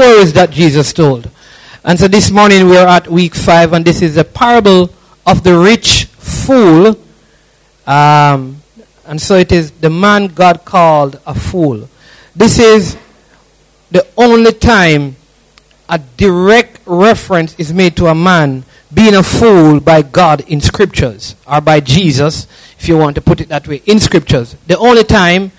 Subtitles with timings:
[0.00, 1.28] stories that Jesus told.
[1.84, 4.88] And so this morning we are at week five, and this is the parable
[5.26, 6.98] of the rich fool.
[7.86, 8.62] Um,
[9.04, 11.86] and so it is the man God called a fool.
[12.34, 12.96] This is
[13.90, 15.16] the only time
[15.86, 18.64] a direct reference is made to a man
[18.94, 22.46] being a fool by God in scriptures or by Jesus,
[22.78, 24.56] if you want to put it that way, in scriptures.
[24.66, 25.52] The only time,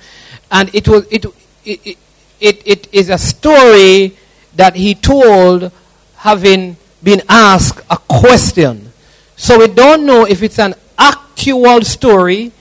[0.51, 1.25] and it was it
[1.63, 1.97] it,
[2.39, 4.17] it, it is a story
[4.55, 5.71] that he told
[6.17, 8.91] having been asked a question.
[9.35, 12.52] So we don't know if it's an actual story,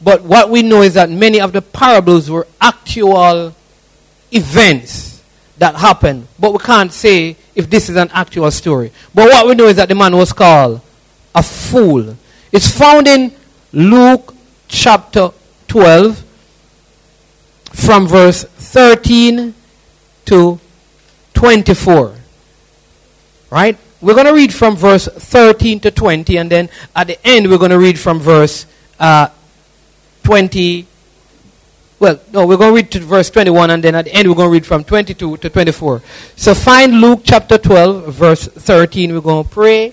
[0.00, 3.54] but what we know is that many of the parables were actual
[4.32, 5.22] events
[5.58, 6.26] that happened.
[6.38, 8.92] But we can't say if this is an actual story.
[9.14, 10.80] But what we know is that the man was called
[11.34, 12.16] a fool.
[12.50, 13.32] It's found in
[13.72, 14.34] Luke
[14.66, 15.30] chapter
[15.68, 16.24] 12
[17.72, 19.54] from verse 13
[20.26, 20.58] to
[21.34, 22.14] 24.
[23.50, 23.78] Right?
[24.00, 27.58] We're going to read from verse 13 to 20, and then at the end, we're
[27.58, 28.64] going to read from verse
[28.98, 29.28] uh,
[30.22, 30.86] 20.
[31.98, 34.34] Well, no, we're going to read to verse 21, and then at the end, we're
[34.34, 36.02] going to read from 22 to 24.
[36.36, 39.12] So find Luke chapter 12, verse 13.
[39.12, 39.92] We're going to pray.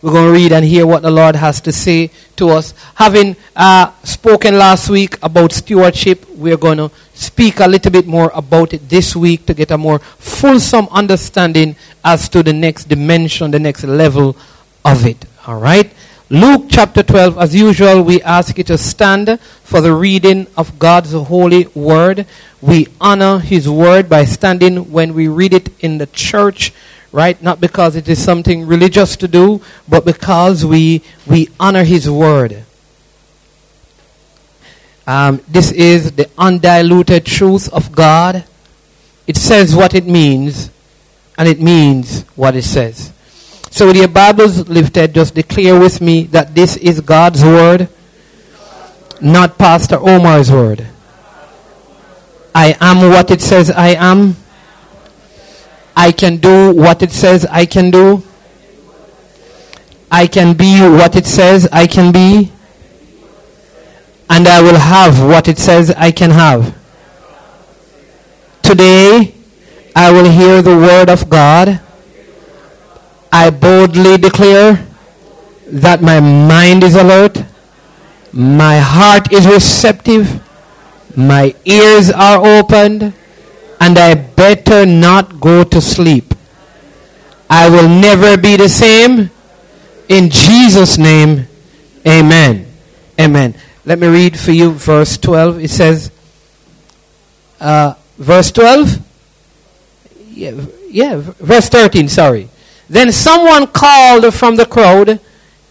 [0.00, 2.72] We're going to read and hear what the Lord has to say to us.
[2.94, 8.30] Having uh, spoken last week about stewardship, we're going to speak a little bit more
[8.32, 11.74] about it this week to get a more fulsome understanding
[12.04, 14.36] as to the next dimension, the next level
[14.84, 15.24] of it.
[15.48, 15.92] All right?
[16.30, 21.12] Luke chapter 12, as usual, we ask you to stand for the reading of God's
[21.12, 22.24] holy word.
[22.60, 26.72] We honor his word by standing when we read it in the church
[27.12, 27.40] right?
[27.42, 32.64] Not because it is something religious to do, but because we, we honor His Word.
[35.06, 38.44] Um, this is the undiluted truth of God.
[39.26, 40.70] It says what it means,
[41.38, 43.12] and it means what it says.
[43.70, 47.88] So, with your Bibles lifted, just declare with me that this is God's Word,
[49.20, 50.86] not Pastor Omar's Word.
[52.54, 54.36] I am what it says I am.
[55.98, 58.22] I can do what it says I can do.
[60.12, 62.52] I can be what it says I can be.
[64.30, 66.72] And I will have what it says I can have.
[68.62, 69.34] Today,
[69.96, 71.80] I will hear the word of God.
[73.32, 74.86] I boldly declare
[75.66, 77.42] that my mind is alert,
[78.32, 80.42] my heart is receptive,
[81.16, 83.12] my ears are opened,
[83.80, 86.34] and I better not go to sleep.
[87.50, 89.30] I will never be the same.
[90.08, 91.46] In Jesus' name,
[92.06, 92.66] amen.
[93.20, 93.54] Amen.
[93.84, 95.64] Let me read for you verse 12.
[95.64, 96.10] It says,
[97.60, 98.98] uh, verse 12?
[100.30, 102.48] Yeah, yeah, verse 13, sorry.
[102.88, 105.20] Then someone called from the crowd,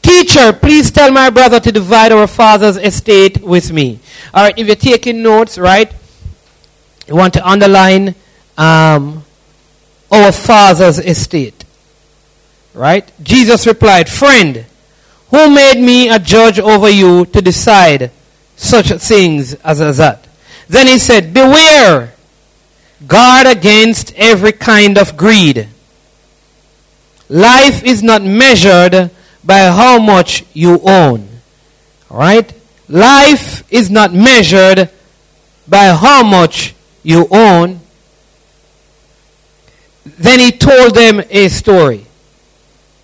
[0.07, 3.99] Teacher, please tell my brother to divide our father's estate with me.
[4.33, 5.93] All right, if you're taking notes, right,
[7.07, 8.15] you want to underline
[8.57, 9.23] um,
[10.11, 11.63] our father's estate.
[12.73, 13.11] Right?
[13.23, 14.65] Jesus replied, Friend,
[15.29, 18.11] who made me a judge over you to decide
[18.55, 20.27] such things as, that?
[20.67, 22.13] Then he said, Beware,
[23.05, 25.67] guard against every kind of greed.
[27.29, 29.11] Life is not measured
[29.43, 31.27] by how much you own.
[32.09, 32.53] Alright?
[32.87, 34.89] Life is not measured
[35.67, 36.73] by how much
[37.07, 37.79] you own.
[40.03, 42.05] Then he told them a story.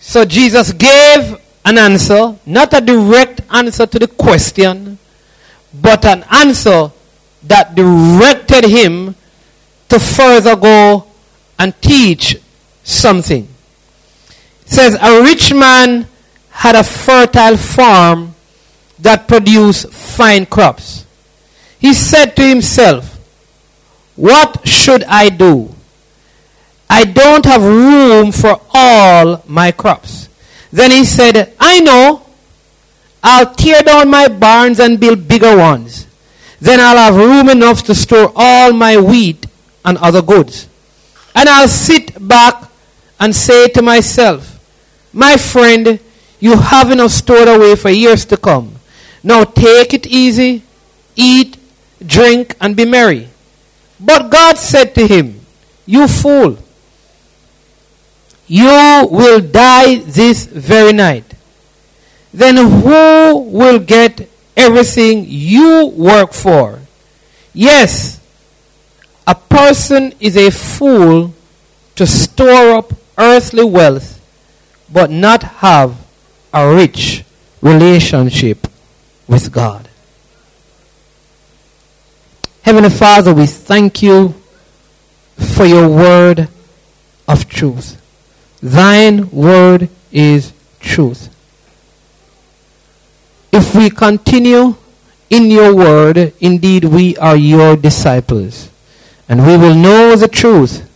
[0.02, 4.97] So Jesus gave an answer, not a direct answer to the question,
[5.74, 6.91] but an answer
[7.44, 9.16] that directed him
[9.88, 11.08] to further go
[11.58, 12.35] and teach
[12.84, 13.47] something.
[14.64, 16.09] It says, A rich man
[16.50, 18.35] had a fertile farm
[19.00, 21.06] that produced fine crops.
[21.80, 23.12] He said to himself,
[24.16, 25.74] What should I do?
[26.90, 30.29] I don't have room for all my crops.
[30.72, 32.26] Then he said, I know.
[33.23, 36.08] I'll tear down my barns and build bigger ones.
[36.59, 39.47] Then I'll have room enough to store all my wheat
[39.84, 40.67] and other goods.
[41.34, 42.70] And I'll sit back
[43.20, 44.59] and say to myself,
[45.14, 45.99] My friend,
[46.40, 48.76] you have enough stored away for years to come.
[49.23, 50.64] Now take it easy,
[51.16, 51.58] eat,
[52.05, 53.29] drink, and be merry.
[54.03, 55.40] But God said to him,
[55.85, 56.58] You fool.
[58.47, 61.23] You will die this very night.
[62.34, 66.82] Then who will get everything you work for?
[67.53, 68.20] Yes,
[69.26, 71.34] a person is a fool
[71.96, 74.20] to store up earthly wealth
[74.91, 75.96] but not have
[76.53, 77.23] a rich
[77.61, 78.67] relationship
[79.28, 79.88] with God.
[82.64, 84.36] Heavenly Father, we thank you
[85.36, 86.48] for your word
[87.28, 88.02] of truth.
[88.62, 91.28] Thine word is truth.
[93.52, 94.78] If we continue
[95.30, 98.70] in your word, indeed we are your disciples.
[99.28, 100.90] And we will know the truth,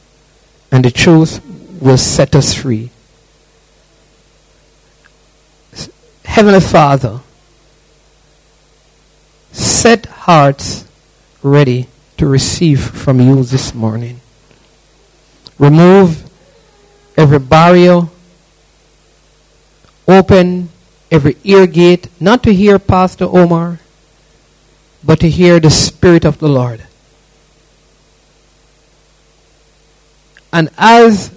[0.71, 1.41] and the truth
[1.81, 2.91] will set us free.
[6.23, 7.19] Heavenly Father,
[9.51, 10.86] set hearts
[11.49, 14.19] ready to receive from you this morning.
[15.59, 16.29] Remove
[17.15, 18.01] every barrier,
[20.07, 20.69] open
[21.11, 23.79] every ear gate, not to hear Pastor Omar,
[25.03, 26.83] but to hear the Spirit of the Lord.
[30.51, 31.31] And as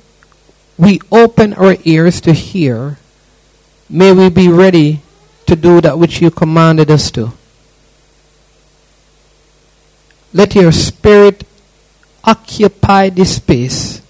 [0.79, 2.99] we open our ears to hear,
[3.89, 5.03] may we be ready
[5.47, 7.33] to do that which you commanded us to.
[10.33, 11.45] Let your spirit
[12.25, 14.03] occupy this space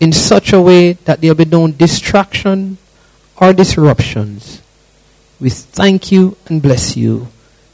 [0.00, 2.78] in such a way that there will be no distraction
[3.36, 4.62] or disruptions.
[5.40, 7.28] We thank you and bless you.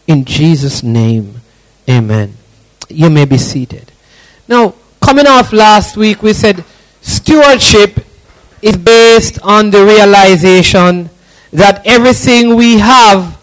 [0.07, 1.41] In Jesus' name,
[1.89, 2.37] amen.
[2.89, 3.93] You may be seated.
[4.49, 6.65] Now, coming off last week, we said
[7.01, 8.05] stewardship
[8.61, 11.11] is based on the realization
[11.53, 13.39] that everything we have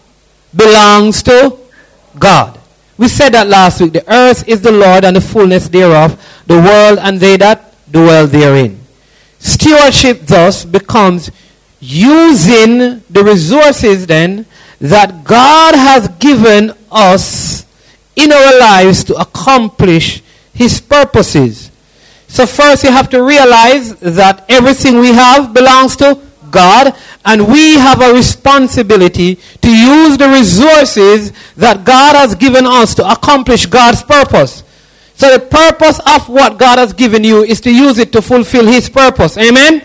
[0.54, 1.58] belongs to
[2.18, 2.59] God.
[3.00, 3.94] We said that last week.
[3.94, 8.26] The earth is the Lord and the fullness thereof, the world and they that dwell
[8.26, 8.78] therein.
[9.38, 11.30] Stewardship thus becomes
[11.80, 14.44] using the resources then
[14.82, 17.64] that God has given us
[18.16, 21.70] in our lives to accomplish his purposes.
[22.28, 26.20] So first you have to realize that everything we have belongs to
[26.50, 26.94] God,
[27.24, 33.10] and we have a responsibility to use the resources that God has given us to
[33.10, 34.62] accomplish God's purpose.
[35.14, 38.66] So the purpose of what God has given you is to use it to fulfill
[38.66, 39.36] His purpose.
[39.36, 39.84] Amen?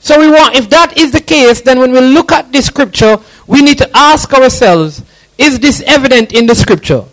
[0.00, 3.18] So we want, if that is the case, then when we look at the scripture,
[3.46, 5.02] we need to ask ourselves,
[5.36, 7.04] is this evident in the scripture?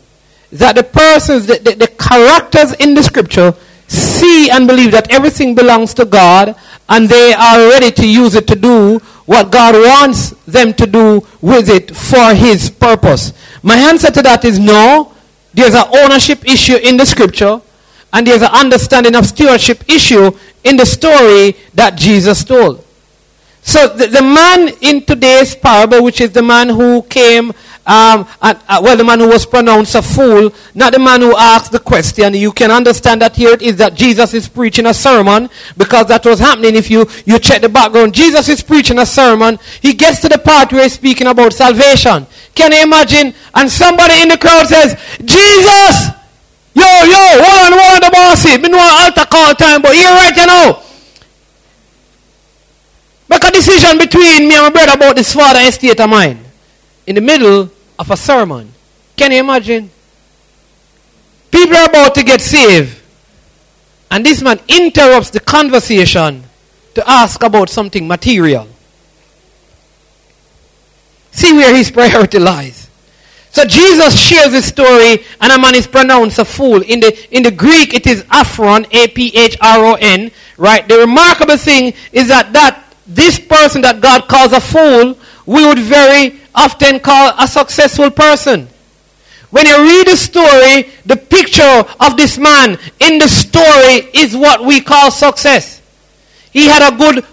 [0.54, 3.54] That the persons, the, the, the characters in the scripture
[3.88, 6.56] see and believe that everything belongs to God
[6.90, 11.26] and they are ready to use it to do what God wants them to do
[11.42, 13.34] with it for His purpose.
[13.62, 15.14] My answer to that is no.
[15.54, 17.60] There's an ownership issue in the scripture,
[18.14, 20.32] and there's an understanding of stewardship issue
[20.64, 22.87] in the story that Jesus told.
[23.68, 27.52] So the, the man in today's parable, which is the man who came
[27.86, 31.74] um, uh, well, the man who was pronounced a fool, not the man who asked
[31.74, 32.34] the question.
[32.34, 36.26] You can understand that here it is that Jesus is preaching a sermon because that
[36.26, 38.14] was happening if you, you check the background.
[38.14, 39.60] Jesus is preaching a sermon.
[39.82, 42.26] He gets to the part where he's speaking about salvation.
[42.56, 43.34] Can you imagine?
[43.54, 46.12] And somebody in the crowd says, Jesus!
[46.74, 48.46] Yo, yo, hold on, hold on the boss.
[48.46, 50.87] Me know altar call time, but here right you know.
[53.30, 56.44] Make a decision between me and my brother about this father estate of mine.
[57.06, 57.70] In the middle
[58.00, 58.74] of a sermon.
[59.16, 59.90] Can you imagine?
[61.52, 63.02] People are about to get saved.
[64.10, 66.44] And this man interrupts the conversation
[66.96, 68.68] to ask about something material.
[71.32, 72.90] See where his priority lies.
[73.52, 76.82] So Jesus shares this story, and a man is pronounced a fool.
[76.82, 80.88] In the, in the Greek, it is Aphron, A-P-H-R-O-N, right?
[80.88, 85.80] The remarkable thing is that, that this person that God calls a fool, we would
[85.80, 88.68] very often call a successful person.
[89.50, 94.64] When you read the story, the picture of this man in the story is what
[94.64, 95.82] we call success.
[96.52, 97.26] He had a good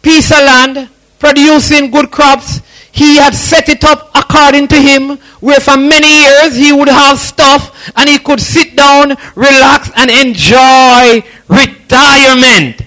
[0.00, 2.60] piece of land, producing good crops.
[2.92, 7.18] He had set it up according to him, where for many years he would have
[7.18, 12.85] stuff and he could sit down, relax, and enjoy retirement.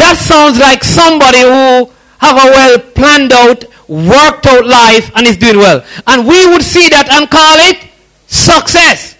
[0.00, 1.92] That sounds like somebody who
[2.24, 5.84] have a well planned out worked out life and is doing well.
[6.06, 7.86] And we would see that and call it
[8.26, 9.18] success.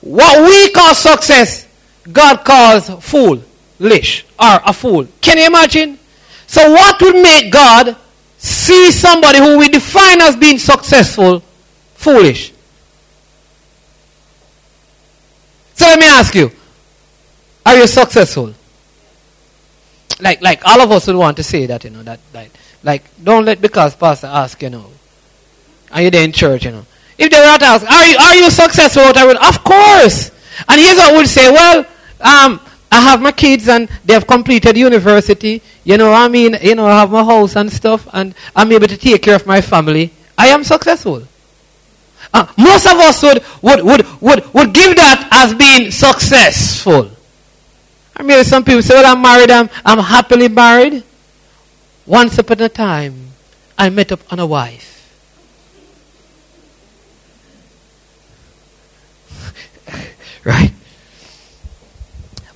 [0.00, 1.68] What we call success,
[2.10, 5.06] God calls foolish or a fool.
[5.20, 5.98] Can you imagine?
[6.46, 7.94] So what would make God
[8.38, 11.42] see somebody who we define as being successful
[11.92, 12.54] foolish?
[15.74, 16.50] So let me ask you,
[17.66, 18.54] are you successful?
[20.22, 22.48] Like, like all of us would want to say that, you know, that, that
[22.82, 24.86] like, don't let because pastor ask, you know.
[25.92, 26.86] Are you there in church, you know?
[27.18, 29.12] If they were to ask, are you, are you successful?
[29.14, 30.30] I would, of course.
[30.68, 31.80] And here's what would say, well,
[32.20, 32.60] um,
[32.92, 35.62] I have my kids and they have completed university.
[35.84, 38.88] You know, I mean, you know, I have my house and stuff and I'm able
[38.88, 40.12] to take care of my family.
[40.36, 41.24] I am successful.
[42.32, 47.10] Uh, most of us would, would, would, would, would give that as being successful.
[48.28, 51.02] I some people say, well, I'm married, I'm, I'm happily married.
[52.04, 53.30] Once upon a time,
[53.78, 55.16] I met up on a wife.
[60.44, 60.72] right?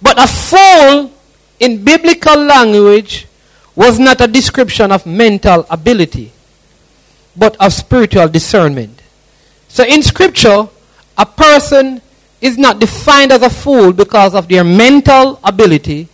[0.02, 1.12] But a fool
[1.61, 3.26] in biblical language
[3.75, 6.30] was not a description of mental ability,
[7.35, 9.00] but of spiritual discernment.
[9.68, 10.68] So in scripture,
[11.16, 12.02] a person
[12.44, 16.06] is not defined as a fool because of their mental ability,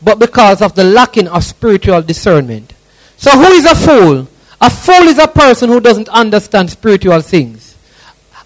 [0.00, 2.72] but because of the lacking of spiritual discernment.
[3.16, 4.28] So who is a fool?
[4.60, 7.76] A fool is a person who doesn't understand spiritual things.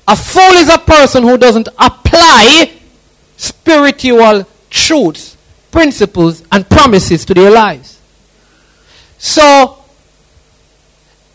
[0.09, 2.73] A fool is a person who doesn't apply
[3.37, 5.37] spiritual truths,
[5.71, 8.01] principles, and promises to their lives.
[9.19, 9.85] So,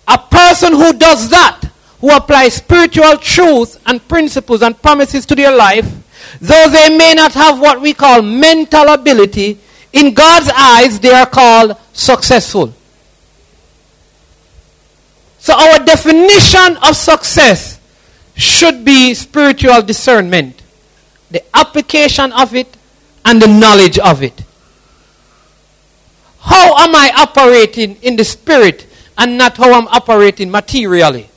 [0.08, 1.62] a person who does that,
[2.04, 5.90] who apply spiritual truths and principles and promises to their life,
[6.42, 9.58] though they may not have what we call mental ability,
[9.94, 12.74] in God's eyes they are called successful.
[15.40, 17.80] So, our definition of success
[18.36, 20.62] should be spiritual discernment,
[21.32, 22.76] the application of it
[23.24, 24.44] and the knowledge of it.
[26.40, 31.30] How am I operating in the spirit and not how I'm operating materially?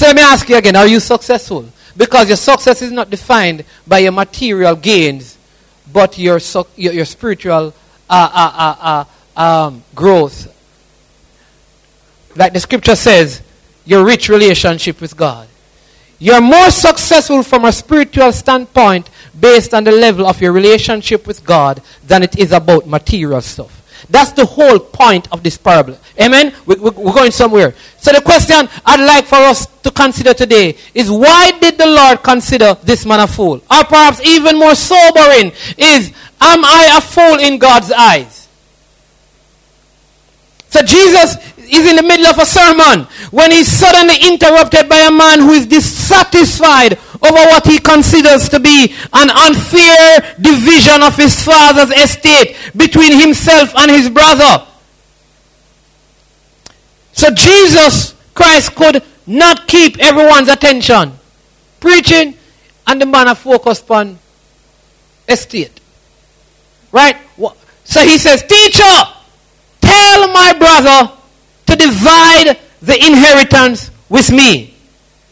[0.00, 1.66] So let me ask you again are you successful?
[1.94, 5.36] Because your success is not defined by your material gains,
[5.92, 6.40] but your,
[6.74, 7.74] your, your spiritual
[8.08, 9.04] uh, uh, uh,
[9.36, 10.56] uh, um, growth.
[12.34, 13.42] Like the scripture says,
[13.84, 15.46] your rich relationship with God.
[16.18, 21.44] You're more successful from a spiritual standpoint based on the level of your relationship with
[21.44, 23.79] God than it is about material stuff.
[24.10, 25.96] That's the whole point of this parable.
[26.20, 26.52] Amen?
[26.66, 27.74] We, we, we're going somewhere.
[27.98, 32.22] So the question I'd like for us to consider today is why did the Lord
[32.22, 33.62] consider this man a fool?
[33.70, 36.08] Or perhaps even more sobering is,
[36.40, 38.48] am I a fool in God's eyes?
[40.70, 45.10] So Jesus is in the middle of a sermon when he's suddenly interrupted by a
[45.10, 51.44] man who is dissatisfied over what he considers to be an unfair division of his
[51.44, 54.66] father's estate between himself and his brother.
[57.12, 61.12] So Jesus Christ could not keep everyone's attention.
[61.78, 62.34] Preaching
[62.86, 64.18] and the man focused on
[65.28, 65.80] estate.
[66.92, 67.16] Right?
[67.84, 69.02] So he says, Teacher,
[69.80, 71.12] tell my brother
[71.66, 74.74] to divide the inheritance with me.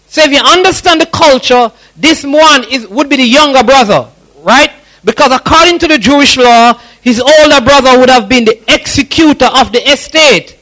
[0.08, 4.08] So if you understand the culture, this one is, would be the younger brother,
[4.42, 4.72] right?
[5.04, 9.72] Because according to the Jewish law, his older brother would have been the executor of
[9.72, 10.57] the estate.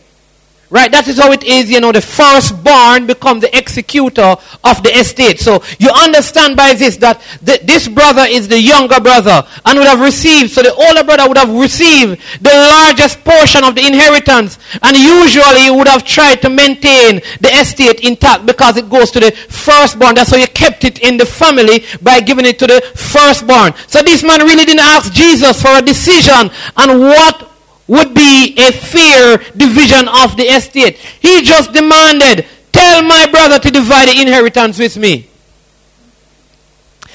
[0.68, 0.90] Right?
[0.90, 5.38] That is how it is, you know, the firstborn becomes the executor of the estate.
[5.38, 9.86] So you understand by this that the, this brother is the younger brother and would
[9.86, 14.58] have received, so the older brother would have received the largest portion of the inheritance
[14.82, 19.20] and usually he would have tried to maintain the estate intact because it goes to
[19.20, 20.16] the firstborn.
[20.16, 23.72] That's how you kept it in the family by giving it to the firstborn.
[23.86, 27.52] So this man really didn't ask Jesus for a decision on what
[27.88, 28.72] would be a
[29.16, 30.96] fair division of the estate.
[30.96, 35.30] He just demanded, Tell my brother to divide the inheritance with me.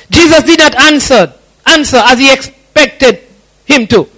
[0.10, 1.34] Jesus did not answer,
[1.66, 3.22] answer as he expected
[3.66, 4.10] him to.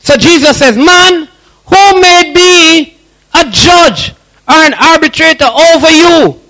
[0.00, 1.28] So Jesus says, Man,
[1.66, 2.96] who may be
[3.34, 4.10] a judge
[4.48, 6.40] or an arbitrator over you?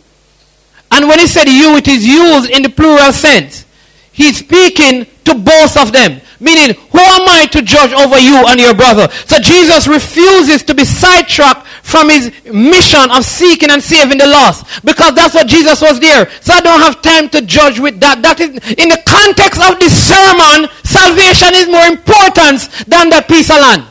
[0.90, 3.66] And when he said you, it is used in the plural sense.
[4.12, 6.20] He's speaking to both of them.
[6.38, 9.08] Meaning, who am I to judge over you and your brother?
[9.26, 14.84] So Jesus refuses to be sidetracked from his mission of seeking and saving the lost.
[14.84, 16.28] Because that's what Jesus was there.
[16.40, 18.20] So I don't have time to judge with that.
[18.22, 23.48] That is, in the context of this sermon, salvation is more important than that piece
[23.48, 23.86] of land.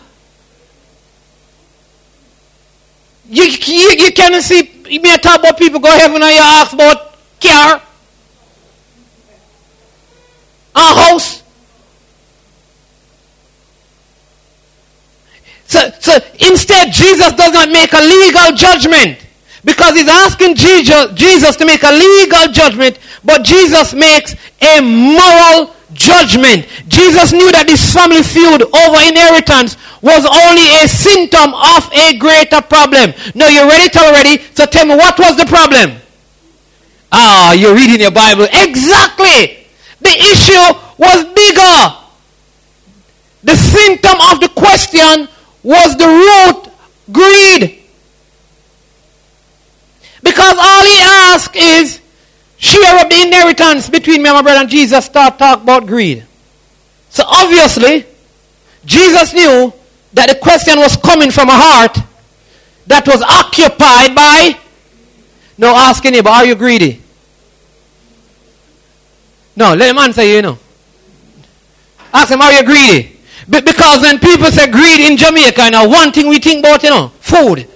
[3.27, 6.73] You, you, you can see, you may talk about people go heaven and you ask
[6.73, 7.81] about car,
[10.75, 11.41] a house,
[15.71, 16.19] So, so
[16.51, 19.25] instead, Jesus does not make a legal judgment
[19.63, 26.67] because he's asking Jesus to make a legal judgment, but Jesus makes a moral judgment.
[26.89, 32.59] Jesus knew that this family feud over inheritance was only a symptom of a greater
[32.59, 33.13] problem.
[33.33, 36.01] Now you read it already, so tell me what was the problem?
[37.13, 38.45] Ah, you're reading your Bible.
[38.51, 39.60] Exactly.
[40.01, 41.97] The issue was bigger.
[43.43, 45.27] The symptom of the question
[45.63, 46.71] was the root
[47.11, 47.83] greed.
[50.23, 52.01] Because all he asked is,
[52.57, 54.59] share up the inheritance between me and my brother.
[54.59, 56.25] And Jesus start talk about greed.
[57.09, 58.05] So obviously,
[58.85, 59.73] Jesus knew
[60.13, 61.97] that the question was coming from a heart
[62.87, 64.57] that was occupied by.
[65.57, 67.00] No, asking anybody, are you greedy?
[69.55, 70.57] No, let him answer you, you know.
[72.13, 73.17] Ask him, are you greedy?
[73.49, 76.89] because when people say greed in Jamaica, you know, one thing we think about, you
[76.89, 77.67] know, food.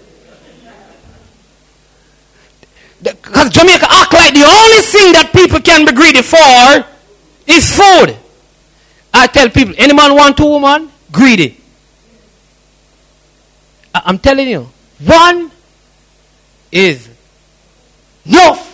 [3.01, 6.85] Because Jamaica act like the only thing that people can be greedy for
[7.45, 8.17] is food.
[9.13, 10.89] I tell people, any man want two woman?
[11.11, 11.61] Greedy.
[13.93, 14.67] I'm telling you,
[14.99, 15.51] one
[16.71, 17.07] is
[18.25, 18.64] enough.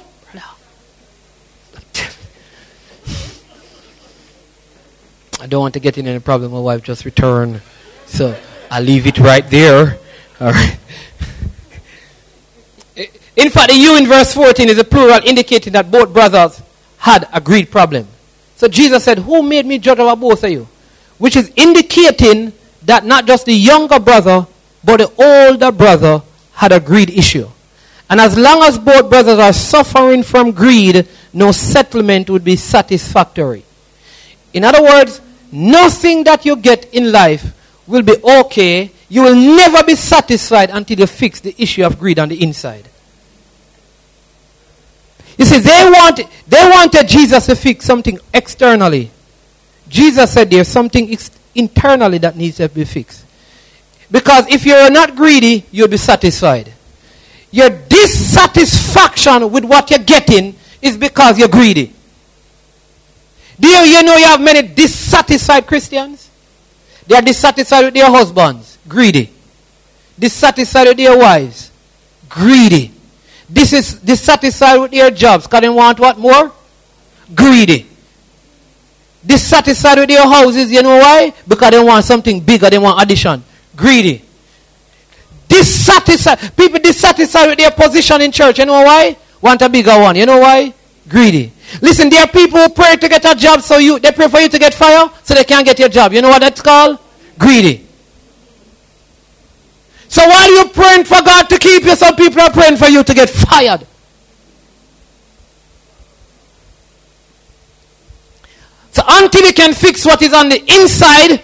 [5.41, 6.51] I don't want to get in any problem.
[6.51, 7.62] My wife just returned.
[8.05, 8.38] So
[8.69, 9.98] I'll leave it right there.
[10.39, 10.77] All right.
[13.36, 16.62] In fact, the you in verse 14 is a plural indicating that both brothers
[17.00, 18.07] had a greed problem.
[18.55, 20.67] So Jesus said, Who made me judge over both of you?
[21.17, 24.45] Which is indicating that not just the younger brother,
[24.83, 26.21] but the older brother
[26.53, 27.50] had a greed issue.
[28.12, 33.63] And as long as both brothers are suffering from greed, no settlement would be satisfactory.
[34.53, 35.21] In other words,
[35.51, 37.53] nothing that you get in life
[37.88, 38.91] will be okay.
[39.10, 42.88] You will never be satisfied until you fix the issue of greed on the inside.
[45.38, 49.12] You see, they, want, they wanted Jesus to fix something externally.
[49.89, 53.25] Jesus said there's something ex- internally that needs to be fixed.
[54.10, 56.72] Because if you're not greedy, you'll be satisfied.
[57.50, 61.93] Your dissatisfaction with what you're getting is because you're greedy.
[63.62, 66.30] Do you, you know you have many dissatisfied Christians?
[67.06, 69.30] They are dissatisfied with their husbands, greedy.
[70.18, 71.71] Dissatisfied with their wives,
[72.28, 72.91] greedy.
[73.47, 76.52] This is dissatisfied with their jobs because they want what more?
[77.36, 77.86] Greedy.
[79.24, 81.32] Dissatisfied with their houses, you know why?
[81.47, 83.43] Because they want something bigger, they want addition.
[83.76, 84.24] Greedy.
[85.47, 86.56] Dissatisfied.
[86.58, 88.58] People dissatisfied with their position in church.
[88.58, 89.15] You know why?
[89.39, 90.15] Want a bigger one.
[90.15, 90.74] You know why?
[91.08, 91.52] Greedy.
[91.81, 94.39] Listen, there are people who pray to get a job so you they pray for
[94.39, 96.12] you to get fire so they can't get your job.
[96.12, 96.99] You know what that's called?
[97.38, 97.88] Greedy.
[100.10, 103.03] So while you're praying for God to keep you, some people are praying for you
[103.03, 103.88] to get fired.
[108.91, 111.41] So until you can fix what is on the inside,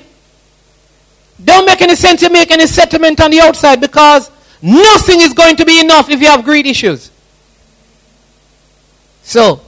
[1.43, 4.29] don't make any sense to make any settlement on the outside because
[4.61, 7.11] nothing is going to be enough if you have greed issues.
[9.23, 9.61] So,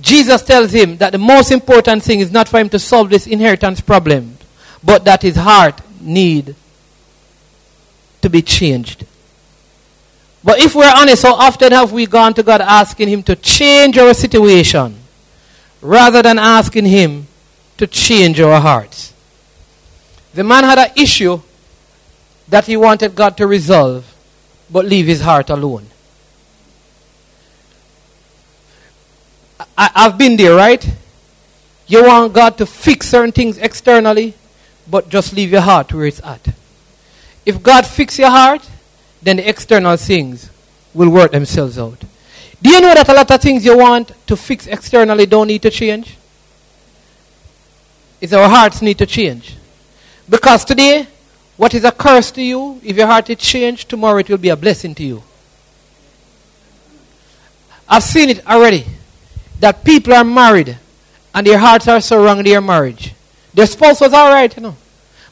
[0.00, 3.26] Jesus tells him that the most important thing is not for him to solve this
[3.26, 4.36] inheritance problem,
[4.82, 6.54] but that his heart need
[8.22, 9.06] to be changed.
[10.42, 13.98] But if we're honest, how often have we gone to God asking Him to change
[13.98, 14.96] our situation
[15.82, 17.26] rather than asking Him
[17.76, 19.12] to change our hearts?
[20.32, 21.40] The man had an issue
[22.48, 24.04] that he wanted God to resolve,
[24.70, 25.86] but leave his heart alone.
[29.80, 30.86] I, have been there, right?
[31.86, 34.34] You want God to fix certain things externally,
[34.86, 36.54] but just leave your heart where it's at.
[37.46, 38.68] If God fix your heart,
[39.22, 40.50] then the external things
[40.92, 41.98] will work themselves out.
[42.60, 45.62] Do you know that a lot of things you want to fix externally don't need
[45.62, 46.18] to change?
[48.20, 49.56] It's our hearts need to change.
[50.28, 51.06] Because today,
[51.56, 54.50] what is a curse to you, if your heart is changed, tomorrow it will be
[54.50, 55.22] a blessing to you.
[57.88, 58.84] I've seen it already.
[59.60, 60.76] That people are married
[61.34, 63.14] and their hearts are so wrong in their marriage.
[63.54, 64.76] Their spouse was alright, you know.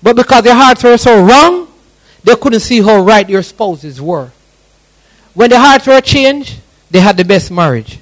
[0.03, 1.69] But because their hearts were so wrong,
[2.23, 4.31] they couldn't see how right their spouses were.
[5.35, 6.61] When their hearts were changed,
[6.91, 7.99] they had the best marriage.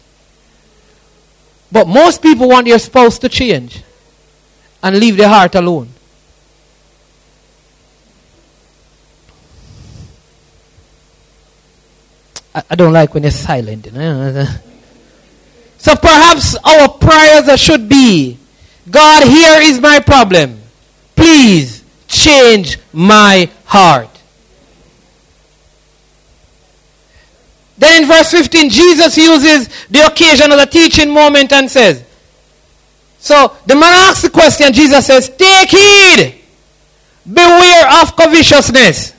[1.70, 3.82] But most people want their spouse to change
[4.82, 5.88] and leave their heart alone.
[12.70, 13.86] I, don't like when you're silent.
[13.86, 14.46] You know?
[15.86, 18.38] So perhaps our prayers should be
[18.90, 20.58] God, here is my problem.
[21.14, 24.10] Please change my heart.
[27.78, 32.02] Then in verse 15, Jesus uses the occasion of the teaching moment and says,
[33.20, 36.42] So the man asks the question, Jesus says, Take heed,
[37.32, 39.14] beware of covetousness.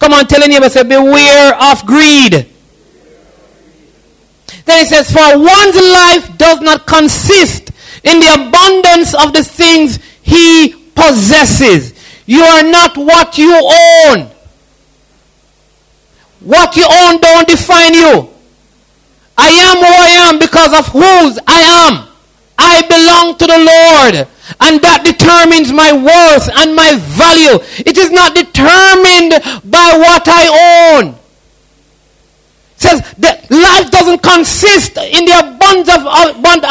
[0.00, 2.50] Come on, tell your neighbor, say, Beware of greed.
[4.64, 7.70] Then he says, For one's life does not consist
[8.02, 11.94] in the abundance of the things he possesses.
[12.26, 14.30] You are not what you own.
[16.40, 18.30] What you own don't define you.
[19.36, 22.08] I am who I am because of whose I am.
[22.58, 24.28] I belong to the Lord.
[24.60, 27.58] And that determines my worth and my value.
[27.84, 29.32] It is not determined
[29.64, 31.14] by what I own.
[32.76, 33.33] It says life
[34.04, 35.36] doesn't consist in the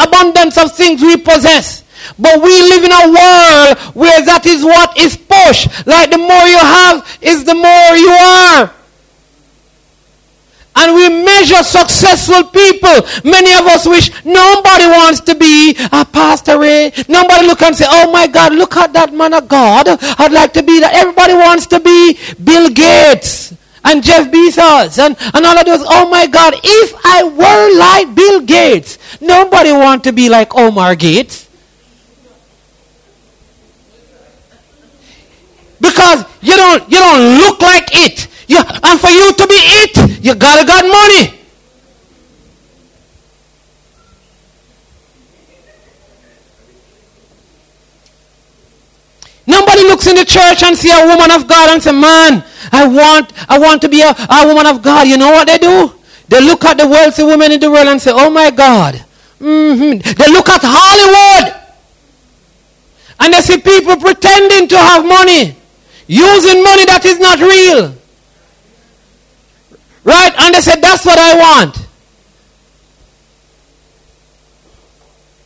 [0.06, 1.82] abundance of, things we possess.
[2.18, 5.66] But we live in a world where that is what is push.
[5.86, 8.72] Like the more you have is the more you are.
[10.76, 13.08] And we measure successful people.
[13.24, 16.62] Many of us wish nobody wants to be a pastor.
[16.62, 16.90] Eh?
[17.08, 19.86] Nobody look and say, oh my God, look at that man of God.
[19.88, 20.92] I'd like to be that.
[20.94, 25.84] Everybody wants to be Bill Gates and Jeff Bezos and, and all of those.
[25.86, 30.96] Oh my God, if I were like Bill Gates, nobody want to be like Omar
[30.96, 31.48] Gates.
[35.80, 38.28] Because you don't, you don't look like it.
[38.48, 41.43] You, and for you to be it, you gotta got money.
[49.46, 52.88] Nobody looks in the church and see a woman of God and say, man, I
[52.88, 55.06] want, I want to be a, a woman of God.
[55.06, 55.92] You know what they do?
[56.28, 59.04] They look at the wealthy women in the world and say, oh my God.
[59.38, 60.00] Mm-hmm.
[60.00, 61.60] They look at Hollywood.
[63.20, 65.56] And they see people pretending to have money.
[66.06, 67.94] Using money that is not real.
[70.04, 70.32] Right?
[70.38, 71.86] And they say, that's what I want.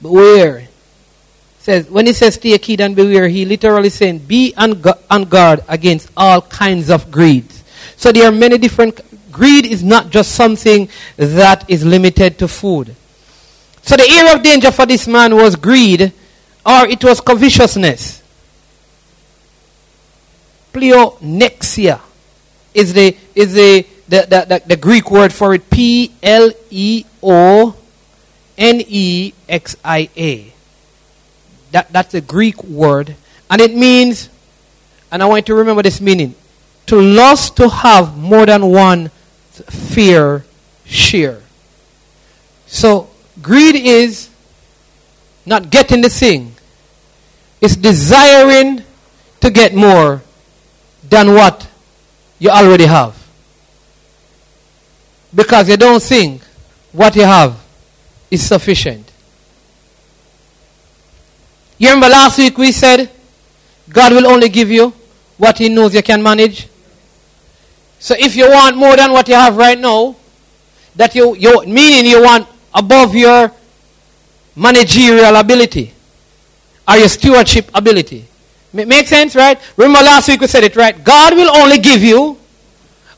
[0.00, 0.67] Beware.
[1.68, 5.60] Says when he says stay kid and beware, he literally saying be on, on guard
[5.68, 7.44] against all kinds of greed.
[7.94, 12.96] So there are many different greed is not just something that is limited to food.
[13.82, 16.10] So the area of danger for this man was greed
[16.64, 18.22] or it was covetousness.
[20.72, 22.00] Pleonexia
[22.72, 27.76] is the is the, the, the, the Greek word for it, P L E O
[28.56, 30.54] N E X I A.
[31.72, 33.16] That, that's a Greek word.
[33.50, 34.28] And it means,
[35.10, 36.34] and I want you to remember this meaning,
[36.86, 39.10] to lust to have more than one
[39.50, 40.44] fear
[40.84, 41.42] share.
[42.66, 43.08] So,
[43.40, 44.30] greed is
[45.44, 46.54] not getting the thing,
[47.60, 48.82] it's desiring
[49.40, 50.22] to get more
[51.08, 51.68] than what
[52.38, 53.18] you already have
[55.34, 56.42] because you don't think
[56.92, 57.58] what you have
[58.30, 59.07] is sufficient.
[61.78, 63.10] You remember last week we said
[63.88, 64.92] God will only give you
[65.36, 66.68] what He knows you can manage.
[67.98, 70.16] So if you want more than what you have right now,
[70.96, 73.52] that you, you meaning you want above your
[74.56, 75.92] managerial ability
[76.86, 78.26] or your stewardship ability.
[78.72, 79.58] Make sense, right?
[79.76, 81.02] Remember last week we said it, right?
[81.02, 82.36] God will only give you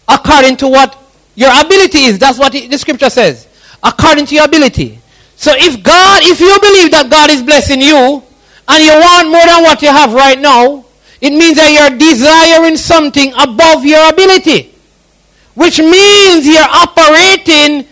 [0.07, 0.97] according to what
[1.35, 2.19] your ability is.
[2.19, 3.49] That's what the scripture says.
[3.83, 4.99] According to your ability.
[5.37, 8.23] So if God, if you believe that God is blessing you,
[8.71, 10.85] and you want more than what you have right now,
[11.21, 14.73] it means that you're desiring something above your ability.
[15.55, 17.85] Which means you're operating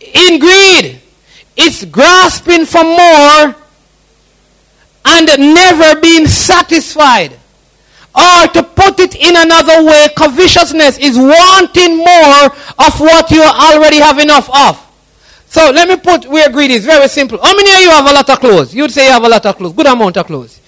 [0.00, 1.00] in greed.
[1.56, 3.56] It's grasping for more
[5.04, 7.32] and never being satisfied.
[8.14, 12.44] Or to put it in another way, covetousness is wanting more
[12.78, 14.89] of what you already have enough of.
[15.50, 16.86] So let me put where greed is.
[16.86, 17.36] Very simple.
[17.42, 18.72] How many of you have a lot of clothes?
[18.72, 19.72] You'd say you have a lot of clothes.
[19.72, 20.60] Good amount of clothes.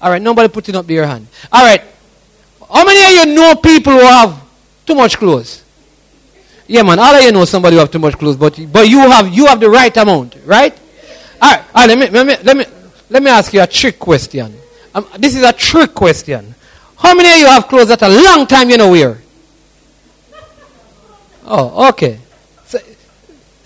[0.00, 1.26] All right, nobody putting up their hand.
[1.52, 1.82] All right.
[2.72, 4.40] How many of you know people who have
[4.86, 5.62] too much clothes?
[6.66, 6.98] Yeah, man.
[6.98, 9.44] All of you know somebody who have too much clothes, but but you have you
[9.44, 10.72] have the right amount, right?
[11.42, 11.64] All right.
[11.74, 11.88] All right.
[11.88, 12.64] Let me let me let me
[13.10, 14.56] let me ask you a trick question.
[14.94, 16.54] Um, this is a trick question.
[16.96, 19.18] How many of you have clothes that a long time you know wear?
[21.44, 22.20] Oh, okay.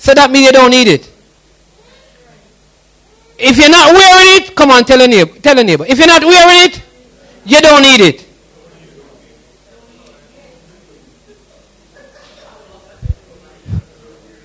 [0.03, 1.09] So, that means you don't need it.
[3.39, 5.39] If you're not wearing it, come on, tell a neighbor.
[5.39, 5.87] Tell a neighbor.
[5.87, 6.83] If you're not wearing it,
[7.47, 8.27] you don't need it.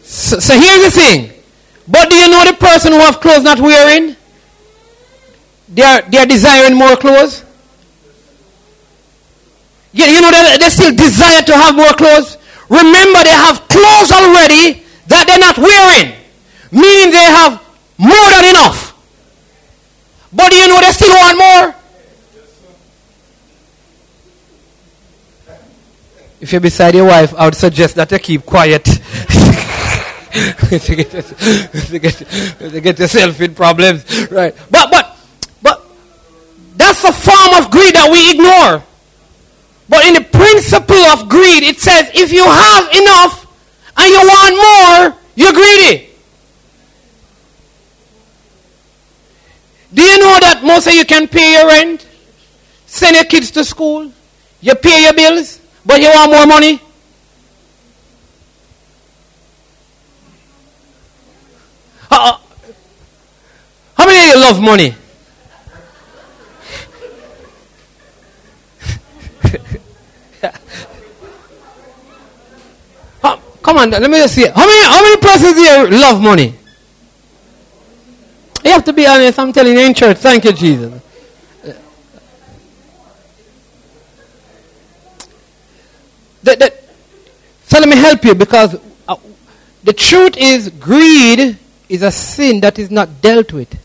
[0.04, 1.32] So, so here's the thing.
[1.88, 4.15] But do you know the person who have clothes not wearing?
[5.70, 7.43] They are, they are desiring more clothes.
[9.91, 12.38] You, you know, they still desire to have more clothes.
[12.70, 16.13] Remember, they have clothes already that they're not wearing,
[16.72, 17.63] meaning they have
[17.98, 18.93] more than enough.
[20.32, 21.76] But you know, they still want more.
[26.39, 28.84] If you're beside your wife, I would suggest that you keep quiet.
[30.38, 32.13] to, get, to, get,
[32.60, 34.30] to get yourself in problems.
[34.30, 34.56] Right.
[34.70, 35.17] But, but,
[35.63, 35.84] but
[36.76, 38.84] that's a form of greed that we ignore.
[39.89, 43.47] But in the principle of greed, it says if you have enough
[43.98, 46.10] and you want more, you're greedy.
[49.94, 52.08] Do you know that most of you can pay your rent,
[52.86, 54.12] send your kids to school,
[54.62, 56.82] you pay your bills, but you want more money?
[62.12, 62.38] Uh,
[63.96, 64.96] how many of you love money?
[73.67, 74.47] come on, let me just see.
[74.47, 76.56] How many, how many persons here love money?
[78.63, 79.38] You have to be honest.
[79.38, 80.17] I'm telling you in church.
[80.17, 81.01] Thank you, Jesus.
[86.43, 89.17] So let me help you because uh,
[89.84, 91.58] the truth is greed
[91.89, 93.77] is a sin that is not dealt with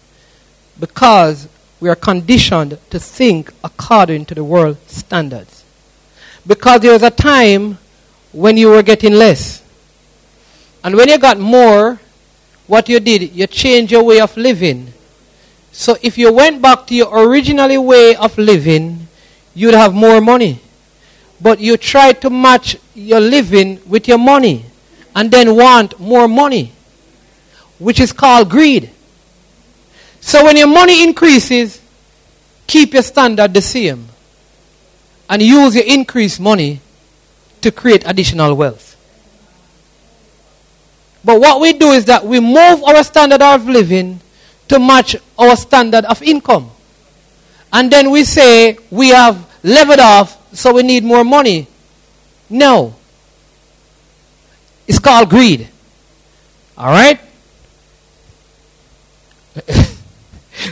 [0.79, 1.49] because
[1.81, 5.65] we are conditioned to think according to the world standards.
[6.47, 7.79] Because there was a time
[8.31, 9.62] when you were getting less.
[10.85, 12.01] And when you got more,
[12.67, 14.93] what you did, you changed your way of living.
[15.71, 19.09] So if you went back to your original way of living,
[19.55, 20.61] you'd have more money.
[21.41, 24.65] But you tried to match your living with your money
[25.15, 26.73] and then want more money
[27.83, 28.91] which is called greed.
[30.21, 31.81] So when your money increases,
[32.67, 34.07] keep your standard the same
[35.29, 36.81] and use your increased money
[37.61, 38.92] to create additional wealth.
[41.25, 44.21] But what we do is that we move our standard of living
[44.69, 46.71] to match our standard of income.
[47.73, 51.67] And then we say we have leveled off, so we need more money.
[52.51, 52.95] No.
[54.87, 55.69] It's called greed.
[56.77, 57.21] All right?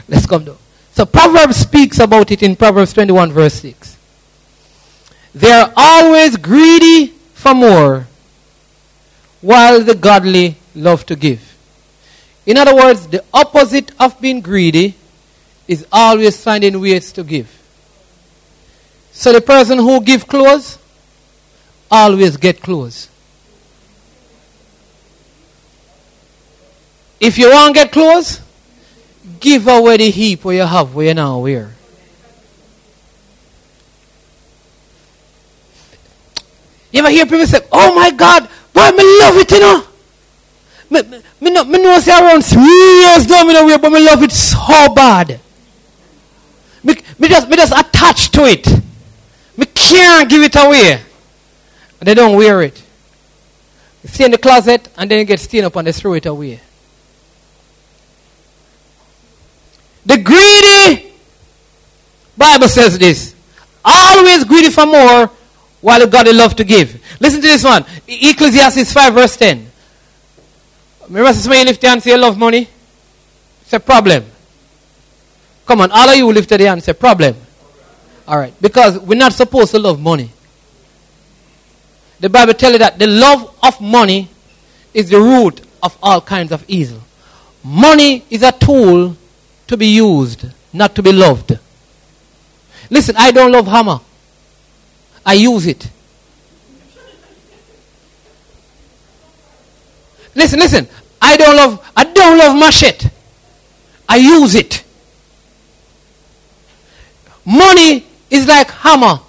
[0.09, 0.57] Let's come down.
[0.93, 3.97] So Proverbs speaks about it in Proverbs 21 verse 6.
[5.35, 8.07] They are always greedy for more,
[9.41, 11.57] while the godly love to give.
[12.47, 14.95] In other words, the opposite of being greedy
[15.69, 17.49] is always finding ways to give.
[19.13, 20.79] So the person who give clothes
[21.91, 23.09] always get clothes.
[27.19, 28.41] If you want to get clothes,
[29.39, 31.75] Give away the heap where you have where you now wear.
[36.93, 38.49] You ever hear people say, Oh my God,
[38.81, 39.87] boy, me love it, you know.
[40.91, 43.93] Me, me, me, know, me know say around three years now me know wear, but
[43.93, 45.41] me love it so bad.
[46.83, 48.67] Me, me just me just attached to it.
[49.57, 51.01] Me can't give it away.
[52.01, 52.83] And they don't wear it.
[54.03, 56.27] You stay in the closet and then you get stained up and they throw it
[56.27, 56.61] away.
[60.07, 61.13] The greedy,
[62.37, 63.35] Bible says this,
[63.85, 65.31] always greedy for more
[65.81, 67.01] while God love to give.
[67.21, 67.85] Listen to this one.
[68.07, 69.71] Ecclesiastes 5 verse 10.
[71.09, 72.69] Remember somebody lift your hand and say you love money?
[73.63, 74.25] It's a problem.
[75.67, 77.37] Come on, all of you lift your hand and say problem.
[78.29, 78.55] Alright.
[78.61, 80.31] Because we're not supposed to love money.
[82.21, 84.29] The Bible tells you that the love of money
[84.93, 87.01] is the root of all kinds of evil.
[87.65, 89.17] Money is a tool
[89.67, 91.59] to be used, not to be loved.
[92.91, 94.01] Listen, I don't love hammer.
[95.31, 95.89] I use it.
[100.35, 100.89] Listen, listen.
[101.23, 103.09] I don't love I don't love machete.
[104.09, 104.83] I use it.
[107.47, 109.21] Money is like hammer.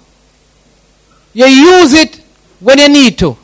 [1.34, 2.20] You use it
[2.58, 3.36] when you need to.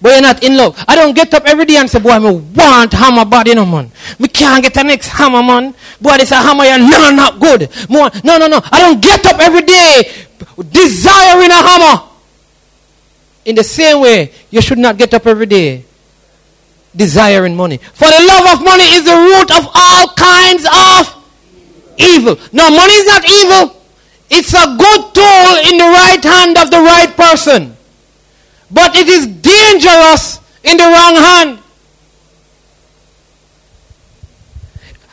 [0.00, 0.76] But you're not in love.
[0.86, 3.90] I don't get up every day and say, boy, I want hammer body, no man.
[4.20, 5.74] We can't get the next hammer, man.
[6.00, 7.68] Boy, this a hammer, you're no, not good.
[7.90, 8.60] No, no, no.
[8.70, 10.27] I don't get up every day
[10.70, 12.02] desiring a hammer.
[13.44, 15.84] In the same way, you should not get up every day
[16.94, 17.78] desiring money.
[17.78, 21.18] For the love of money is the root of all kinds of
[21.96, 22.36] evil.
[22.52, 23.82] No, money is not evil.
[24.30, 27.76] It's a good tool in the right hand of the right person.
[28.70, 31.58] But it is dangerous in the wrong hand.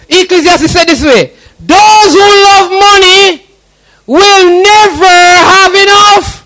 [0.10, 2.28] Ecclesiastes said this way Those who
[4.08, 6.42] will never have enough.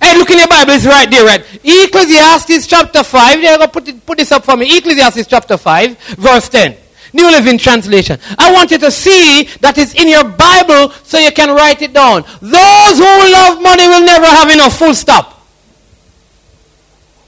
[0.00, 1.44] And look in your Bible, it's right there, right?
[1.62, 3.40] Ecclesiastes chapter 5.
[3.40, 4.76] They're going to put, it, put this up for me.
[4.78, 6.76] Ecclesiastes chapter 5, verse 10.
[7.12, 8.18] New Living Translation.
[8.38, 11.92] I want you to see that it's in your Bible so you can write it
[11.92, 12.22] down.
[12.40, 14.78] Those who love money will never have enough.
[14.78, 15.44] Full stop.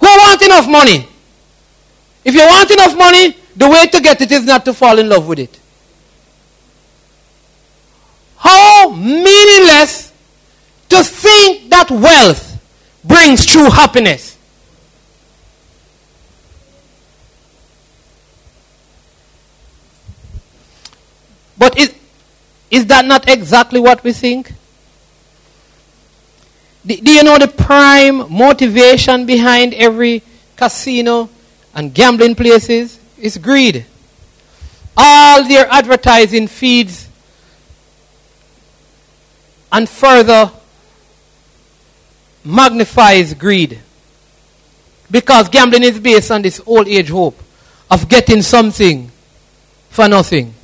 [0.01, 1.09] Who want enough money?
[2.25, 5.09] If you want enough money, the way to get it is not to fall in
[5.09, 5.59] love with it.
[8.43, 10.13] How meaningless
[10.89, 12.61] to think that wealth
[13.05, 14.37] brings true happiness.
[21.57, 21.95] But is,
[22.69, 24.53] is that not exactly what we think?
[26.85, 30.21] Do, do you know the prime motivation behind every
[30.57, 31.31] casino
[31.73, 32.99] and gambling places?
[33.17, 33.87] It's greed.
[34.97, 37.09] All their advertising feeds
[39.73, 40.51] and further
[42.45, 43.81] magnifies greed.
[45.11, 47.39] Because gambling is based on this old age hope
[47.91, 49.11] of getting something
[49.91, 50.55] for nothing.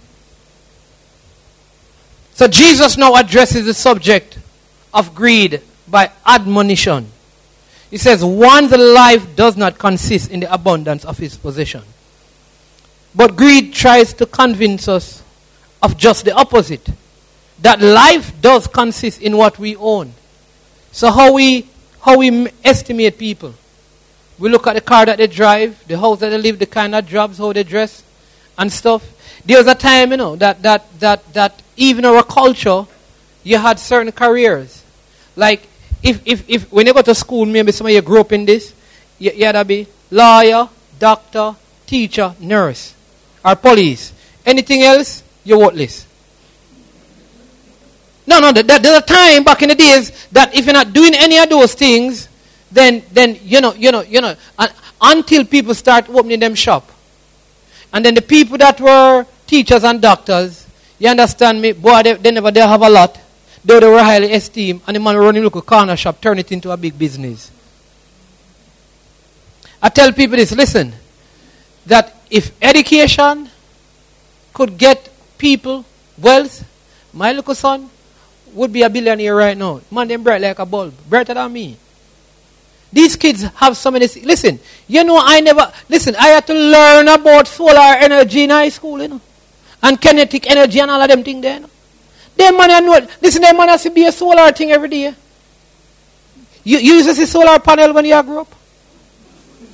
[2.34, 4.38] So Jesus now addresses the subject
[4.94, 7.10] of greed by admonition.
[7.90, 11.82] He says, One's life does not consist in the abundance of his possession.
[13.14, 15.22] But greed tries to convince us
[15.82, 16.88] of just the opposite
[17.60, 20.12] that life does consist in what we own.
[20.92, 21.68] So, how we,
[22.00, 23.54] how we estimate people.
[24.38, 26.94] We look at the car that they drive, the house that they live, the kind
[26.94, 28.02] of jobs, how they dress,
[28.56, 29.04] and stuff.
[29.44, 32.84] There was a time, you know, that, that, that, that even our culture,
[33.42, 34.84] you had certain careers.
[35.34, 35.66] Like,
[36.02, 38.44] if, if, if when you go to school, maybe some of you grew up in
[38.44, 38.74] this,
[39.18, 40.68] you, you had to be lawyer,
[40.98, 41.54] doctor,
[41.86, 42.94] teacher, nurse,
[43.44, 44.12] or police.
[44.44, 46.07] Anything else, you're worthless.
[48.28, 51.38] No, no, there's a time back in the days that if you're not doing any
[51.38, 52.28] of those things,
[52.70, 54.36] then, then you know, you know, you know,
[55.00, 56.90] until people start opening them shop.
[57.90, 60.66] And then the people that were teachers and doctors,
[60.98, 61.72] you understand me?
[61.72, 63.18] Boy, they, they never they have a lot.
[63.64, 66.70] Though they were highly esteemed, and the man running local corner shop turn it into
[66.70, 67.50] a big business.
[69.80, 70.92] I tell people this listen,
[71.86, 73.48] that if education
[74.52, 75.86] could get people
[76.18, 76.62] wealth,
[77.14, 77.88] my little son
[78.54, 79.80] would be a billionaire right now.
[79.90, 81.76] Man, them bright like a bulb, brighter than me.
[82.92, 84.06] These kids have so many.
[84.22, 85.70] Listen, you know, I never.
[85.88, 89.20] Listen, I had to learn about solar energy in high school, you know,
[89.82, 91.54] and kinetic energy and all of them things there.
[91.54, 91.70] You know?
[92.37, 93.06] Them man know.
[93.20, 95.14] Listen, them man has to be a solar thing every day.
[96.64, 98.54] You, you used to see solar panel when you grew up.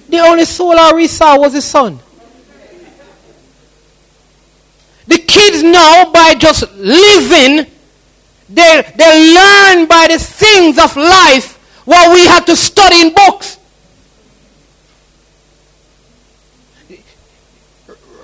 [0.09, 1.99] The only solar we saw was the sun.
[5.07, 7.67] The kids now, by just living,
[8.49, 11.55] they, they learn by the things of life
[11.85, 13.59] what we have to study in books.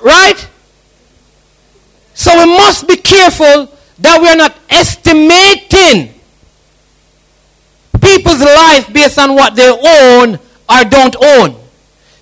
[0.02, 0.48] Right?
[2.14, 6.14] So we must be careful that we are not estimating
[8.00, 11.61] people's life based on what they own or don't own.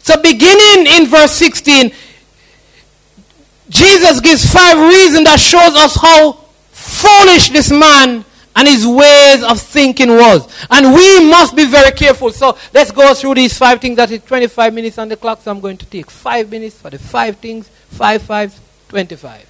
[0.01, 1.93] So beginning in verse 16,
[3.69, 6.48] Jesus gives five reasons that shows us how
[7.01, 8.25] foolish this man
[8.57, 10.49] and his ways of thinking was.
[10.69, 12.33] And we must be very careful.
[12.33, 13.97] So let's go through these five things.
[13.97, 16.91] That is 25 minutes on the clock, so I'm going to take five minutes for
[16.91, 17.69] the five things.
[17.91, 18.59] Five, five,
[18.89, 19.47] 25.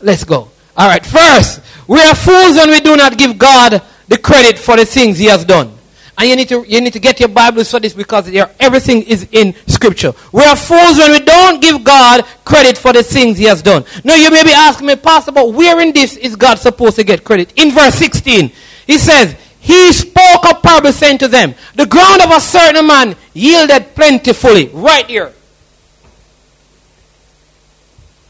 [0.00, 0.50] Let's go.
[0.76, 1.04] All right.
[1.04, 5.18] First, we are fools when we do not give God the credit for the things
[5.18, 5.75] He has done.
[6.18, 9.28] And you need to you need to get your Bibles for this because everything is
[9.32, 10.14] in Scripture.
[10.32, 13.84] We are fools when we don't give God credit for the things He has done.
[14.02, 17.04] Now you may be asking me, Pastor, but where in this is God supposed to
[17.04, 17.52] get credit?
[17.56, 18.50] In verse 16,
[18.86, 23.14] He says, He spoke a parable saying to them, The ground of a certain man
[23.34, 24.68] yielded plentifully.
[24.68, 25.34] Right here.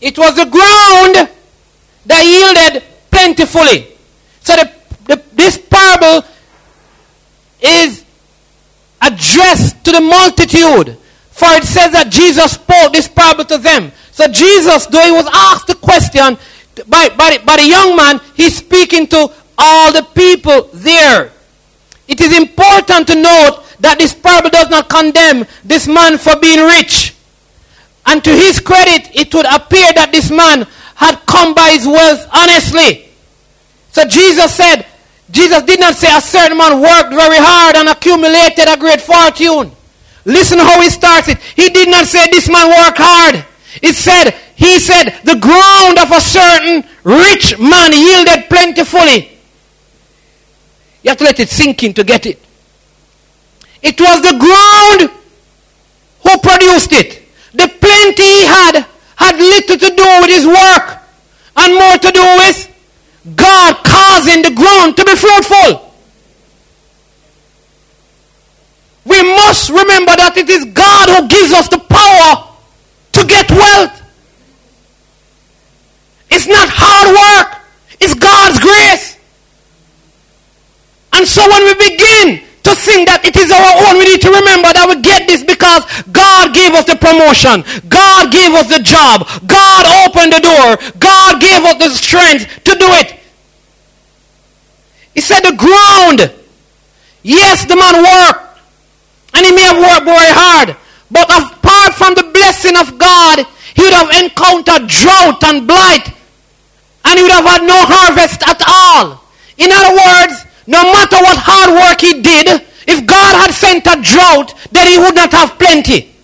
[0.00, 1.30] It was the ground
[2.06, 3.96] that yielded plentifully.
[4.42, 4.72] So the,
[5.06, 6.26] the, this parable
[7.66, 8.04] is
[9.02, 10.98] addressed to the multitude.
[11.30, 13.92] For it says that Jesus spoke this parable to them.
[14.12, 16.38] So Jesus, though he was asked the question
[16.88, 21.32] by, by, by the young man, he's speaking to all the people there.
[22.08, 26.64] It is important to note that this parable does not condemn this man for being
[26.64, 27.14] rich.
[28.06, 32.26] And to his credit, it would appear that this man had come by his wealth
[32.32, 33.08] honestly.
[33.92, 34.86] So Jesus said,
[35.30, 39.72] Jesus did not say a certain man worked very hard and accumulated a great fortune.
[40.24, 41.38] Listen how he starts it.
[41.38, 43.44] He did not say this man worked hard.
[43.82, 49.38] It said, he said, the ground of a certain rich man yielded plentifully.
[51.02, 52.40] You have to let it sink in to get it.
[53.82, 55.10] It was the ground
[56.22, 57.22] who produced it.
[57.52, 61.02] The plenty he had had little to do with his work
[61.56, 62.75] and more to do with
[63.34, 65.92] God causing the ground to be fruitful.
[69.04, 72.54] We must remember that it is God who gives us the power
[73.12, 74.02] to get wealth.
[76.30, 77.62] It's not hard work.
[78.00, 79.16] It's God's grace.
[81.12, 84.02] And so when we begin to think that it is our own.
[84.02, 87.62] We need to remember that we get this because God gave us the promotion.
[87.86, 89.22] God gave us the job.
[89.46, 90.74] God opened the door.
[90.98, 93.14] God gave us the strength to do it.
[95.14, 96.26] He said the ground.
[97.22, 98.42] Yes, the man worked.
[99.34, 100.74] And he may have worked very hard.
[101.10, 103.46] But apart from the blessing of God,
[103.78, 106.10] he would have encountered drought and blight.
[107.06, 109.22] And he would have had no harvest at all.
[109.54, 112.48] In other words, no matter what hard work he did,
[112.86, 116.14] if God had sent a drought, then he would not have plenty.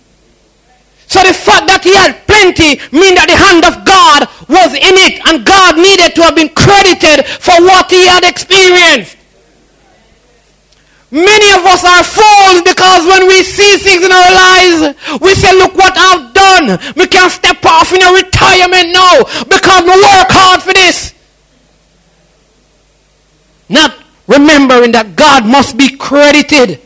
[1.07, 4.95] So the fact that he had plenty means that the hand of God was in
[4.97, 9.17] it and God needed to have been credited for what he had experienced.
[11.13, 15.53] Many of us are fools because when we see things in our lives, we say,
[15.53, 16.81] look what I've done.
[16.97, 21.13] We can step off in a retirement now because we work hard for this.
[23.69, 26.79] Not remembering that God must be credited.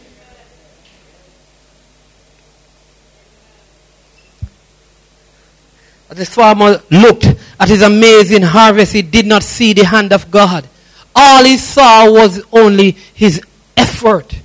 [6.10, 7.26] The farmer looked
[7.60, 10.68] at his amazing harvest, he did not see the hand of God.
[11.16, 13.42] All he saw was only his
[13.76, 14.40] effort.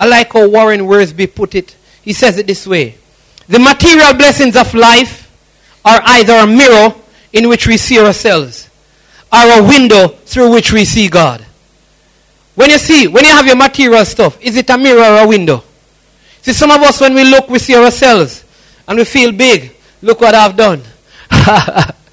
[0.00, 1.76] I like how Warren Wiersbe put it.
[2.02, 2.96] He says it this way
[3.46, 5.30] The material blessings of life
[5.84, 6.94] are either a mirror
[7.32, 8.68] in which we see ourselves
[9.32, 11.45] or a window through which we see God.
[12.56, 15.28] When you see, when you have your material stuff, is it a mirror or a
[15.28, 15.62] window?
[16.40, 18.44] See, some of us, when we look, we see ourselves
[18.88, 19.76] and we feel big.
[20.00, 20.82] Look what I've done.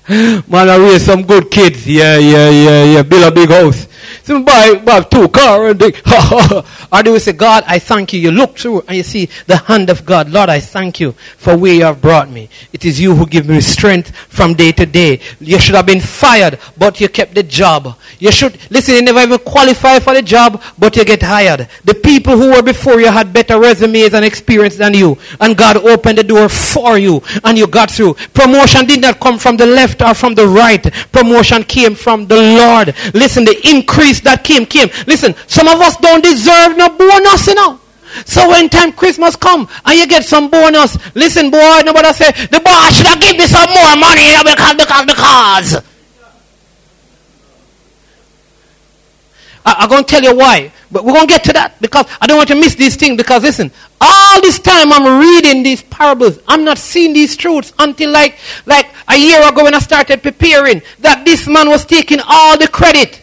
[0.10, 1.88] Man, I raised some good kids.
[1.88, 3.04] Yeah, yeah, yeah, yeah.
[3.04, 3.88] Build a big house.
[4.24, 5.94] Some buy, buy two car and they,
[6.92, 8.20] or do say, God, I thank you.
[8.20, 10.30] You look through and you see the hand of God.
[10.30, 12.50] Lord, I thank you for where you have brought me.
[12.72, 15.20] It is you who give me strength from day to day.
[15.40, 17.98] You should have been fired, but you kept the job.
[18.20, 21.68] You should, listen, you never even qualify for the job, but you get hired.
[21.84, 25.18] The people who were before you had better resumes and experience than you.
[25.40, 28.16] And God opened the door for you and you got through.
[28.34, 30.84] Promotion did not come from the left or from the right.
[31.12, 32.96] Promotion came from the Lord.
[33.14, 34.90] Listen, the increase that came, came.
[35.08, 37.80] Listen, some of us don't deserve no bonus, you know.
[38.26, 42.62] So when time Christmas come and you get some bonus, listen, boy, nobody say, the
[42.64, 45.84] boss should have give me some more money because, because, because.
[49.66, 50.72] I, I'm going to tell you why.
[50.92, 53.18] But we're going to get to that because I don't want to miss these things.
[53.18, 58.12] Because listen, all this time I'm reading these parables, I'm not seeing these truths until
[58.12, 62.58] like, like a year ago when I started preparing that this man was taking all
[62.58, 63.23] the credit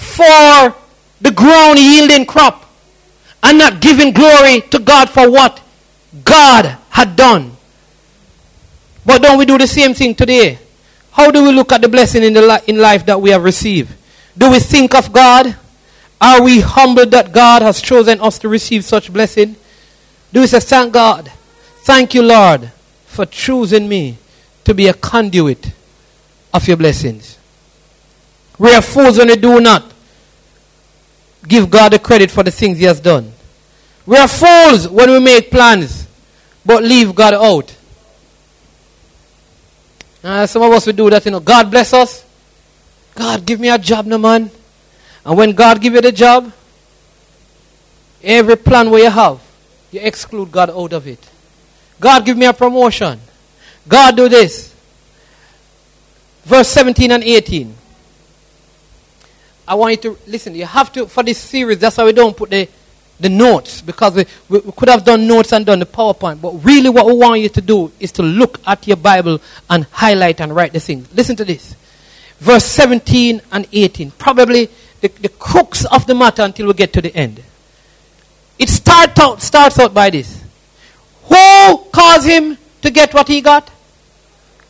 [0.00, 0.74] for
[1.20, 2.64] the ground yielding crop
[3.42, 5.60] and not giving glory to God for what
[6.24, 7.56] God had done.
[9.04, 10.58] But don't we do the same thing today?
[11.12, 13.44] How do we look at the blessing in, the li- in life that we have
[13.44, 13.92] received?
[14.36, 15.56] Do we think of God?
[16.20, 19.56] Are we humbled that God has chosen us to receive such blessing?
[20.32, 21.30] Do we say, Thank God?
[21.82, 22.70] Thank you, Lord,
[23.06, 24.16] for choosing me
[24.64, 25.72] to be a conduit
[26.52, 27.38] of your blessings.
[28.58, 29.89] We are fools when we do not
[31.46, 33.32] give God the credit for the things He has done.
[34.06, 36.06] We are fools when we make plans,
[36.64, 37.76] but leave God out.
[40.22, 41.40] Uh, some of us will do that, you know.
[41.40, 42.24] God bless us.
[43.14, 44.50] God, give me a job, no man.
[45.24, 46.52] And when God give you the job,
[48.22, 49.40] every plan where you have,
[49.90, 51.26] you exclude God out of it.
[51.98, 53.20] God, give me a promotion.
[53.86, 54.74] God, do this.
[56.44, 57.74] Verse 17 and 18.
[59.70, 60.56] I want you to listen.
[60.56, 62.68] You have to, for this series, that's why we don't put the,
[63.20, 66.40] the notes, because we, we, we could have done notes and done the PowerPoint.
[66.40, 69.40] But really, what we want you to do is to look at your Bible
[69.70, 71.14] and highlight and write the things.
[71.14, 71.76] Listen to this.
[72.40, 74.10] Verse 17 and 18.
[74.10, 74.68] Probably
[75.02, 77.40] the, the crux of the matter until we get to the end.
[78.58, 80.42] It start out, starts out by this.
[81.26, 83.70] Who caused him to get what he got?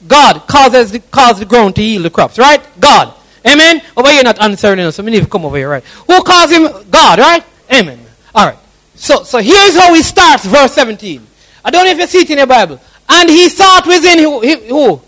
[0.07, 2.61] God causes the, caused the ground to yield the crops, right?
[2.78, 3.14] God.
[3.47, 3.82] Amen.
[3.97, 5.84] Over here, not answering us, so we need to come over here, right?
[5.84, 7.45] Who calls him God, right?
[7.72, 7.99] Amen.
[8.34, 8.59] All right.
[8.95, 11.26] So, so here's how he starts, verse 17.
[11.64, 12.80] I don't know if you see it in your Bible.
[13.09, 14.41] And he thought within who?
[14.41, 15.03] who?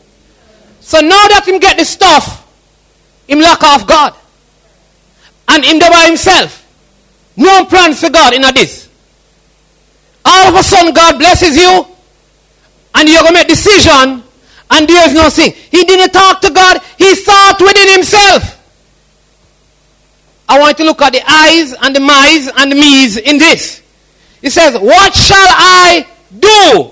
[0.81, 2.49] So now that him get the stuff,
[3.29, 4.15] him lock off God.
[5.49, 6.59] And him there by himself.
[7.37, 8.89] No plans for God in this.
[10.25, 11.87] All of a sudden, God blesses you,
[12.95, 14.22] and you're going to make decision
[14.73, 15.53] and there is no sin.
[15.53, 18.59] He didn't talk to God, he thought within himself.
[20.49, 23.83] I want to look at the eyes and the my's and the me's in this.
[24.41, 26.07] He says, What shall I
[26.39, 26.91] do?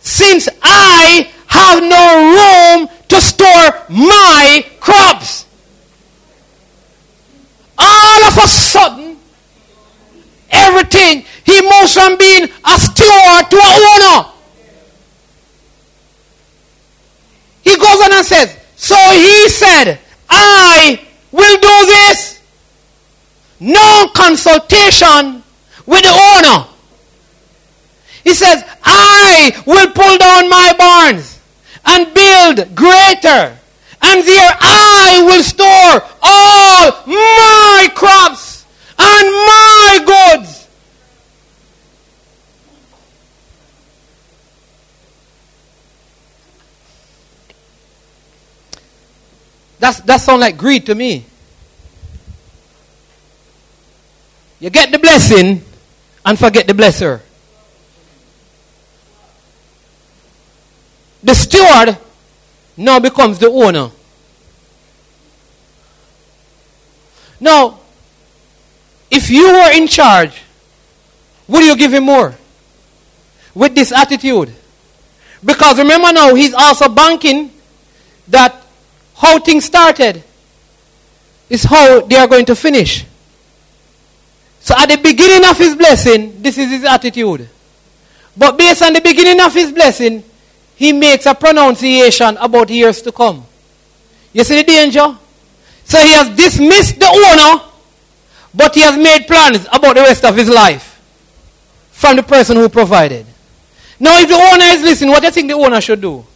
[0.00, 5.46] Since I have no room to store my crops.
[7.78, 9.16] All of a sudden,
[10.50, 14.35] everything, he moves from being a steward to a owner.
[17.66, 19.98] He goes on and says, So he said,
[20.30, 22.40] I will do this.
[23.58, 25.42] No consultation
[25.84, 26.68] with the owner.
[28.22, 31.40] He says, I will pull down my barns
[31.84, 33.58] and build greater.
[34.00, 38.64] And there I will store all my crops
[38.96, 40.55] and my goods.
[49.78, 51.26] That's, that sounds like greed to me.
[54.58, 55.62] You get the blessing
[56.24, 57.20] and forget the blesser.
[61.22, 61.98] The steward
[62.76, 63.90] now becomes the owner.
[67.40, 67.80] Now,
[69.10, 70.42] if you were in charge,
[71.48, 72.34] would you give him more?
[73.54, 74.52] With this attitude.
[75.44, 77.50] Because remember now, he's also banking
[78.28, 78.65] that
[79.16, 80.22] how things started
[81.48, 83.04] is how they are going to finish.
[84.60, 87.48] So at the beginning of his blessing, this is his attitude.
[88.36, 90.22] But based on the beginning of his blessing,
[90.74, 93.46] he makes a pronunciation about years to come.
[94.32, 95.16] You see the danger?
[95.84, 97.62] So he has dismissed the owner,
[98.52, 101.00] but he has made plans about the rest of his life
[101.92, 103.24] from the person who provided.
[103.98, 106.26] Now, if the owner is listening, what do you think the owner should do?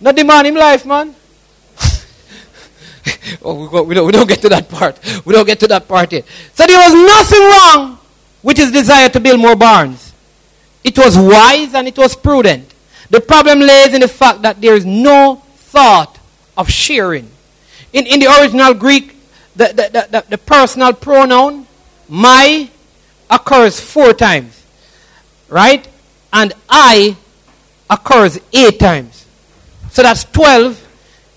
[0.00, 1.14] Not demand him life, man.
[3.42, 4.98] oh, we, go, we, don't, we don't get to that part.
[5.24, 6.24] We don't get to that part yet.
[6.54, 7.98] So there was nothing wrong
[8.42, 10.12] with his desire to build more barns.
[10.84, 12.72] It was wise and it was prudent.
[13.10, 16.18] The problem lays in the fact that there is no thought
[16.56, 17.30] of sharing.
[17.92, 19.16] In, in the original Greek,
[19.56, 21.66] the, the, the, the personal pronoun,
[22.08, 22.68] my,
[23.30, 24.62] occurs four times.
[25.48, 25.86] Right?
[26.32, 27.16] And I
[27.88, 29.25] occurs eight times.
[29.96, 30.76] So that's 12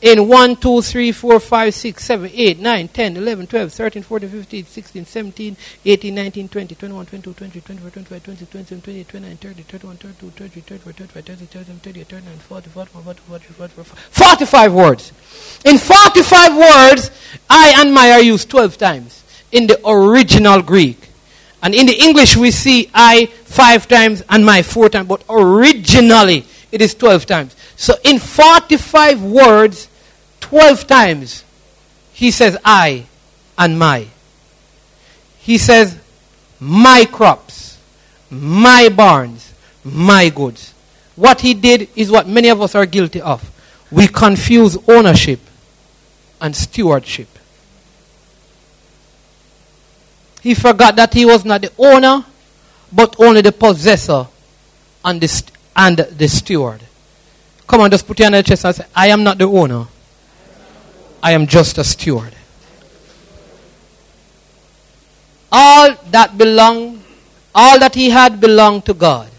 [0.02, 4.30] in 1, 2, 3, 4, 5, 6, 7, 8, 9, 10, 11, 12, 13, 14,
[4.30, 9.38] 15, 16, 17, 18, 19, 20, 21, 22, 23, 24, 25, 26, 27, 28, 29,
[9.38, 14.74] 30, 31, 32, 33, 34, 35, 36, 37, 38, 39, 40, 41, 42, 43, 45
[14.74, 15.14] words.
[15.64, 17.12] In 45 words,
[17.50, 21.08] I and my are used 12 times in the original Greek.
[21.64, 26.46] And in the English, we see I five times and my four times, but originally
[26.74, 27.56] it is 12 times.
[27.80, 29.88] So in 45 words,
[30.42, 31.46] 12 times,
[32.12, 33.06] he says I
[33.58, 34.08] and my.
[35.38, 35.98] He says
[36.60, 37.78] my crops,
[38.30, 39.54] my barns,
[39.86, 40.74] my goods.
[41.16, 43.50] What he did is what many of us are guilty of.
[43.90, 45.40] We confuse ownership
[46.42, 47.30] and stewardship.
[50.42, 52.26] He forgot that he was not the owner,
[52.92, 54.28] but only the possessor
[55.06, 55.44] and the,
[55.78, 56.82] and the steward.
[57.70, 59.44] Come on, just put your hand on the chest and say, I am not the
[59.44, 59.86] owner.
[61.22, 62.34] I am just a steward.
[65.52, 67.04] All that belonged,
[67.54, 69.30] all that he had belonged to God.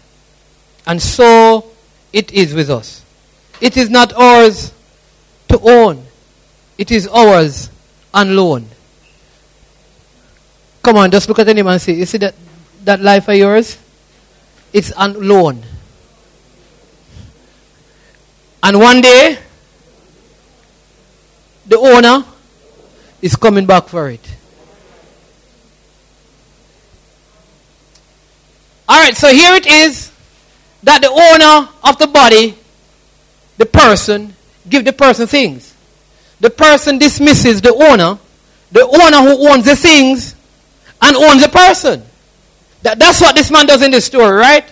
[0.87, 1.71] And so
[2.13, 3.03] it is with us.
[3.59, 4.71] It is not ours
[5.49, 6.05] to own,
[6.77, 7.69] it is ours
[8.13, 8.65] on loan.
[10.81, 12.35] Come on, just look at anyone and say, You see that,
[12.85, 13.77] that life of yours?
[14.71, 15.63] It's on loan.
[18.63, 19.37] And one day,
[21.65, 22.25] the owner
[23.21, 24.35] is coming back for it.
[28.87, 30.11] All right, so here it is
[30.83, 32.57] that the owner of the body,
[33.57, 34.35] the person,
[34.67, 35.73] give the person things.
[36.39, 38.19] The person dismisses the owner,
[38.71, 40.35] the owner who owns the things
[41.01, 42.03] and owns the person.
[42.81, 44.65] That, that's what this man does in this story, right?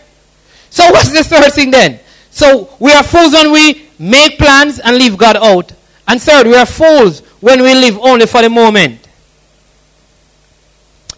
[0.69, 1.99] So what's the third thing then?
[2.39, 5.73] So we are fools when we make plans and leave God out.
[6.07, 9.09] And third, we are fools when we live only for the moment.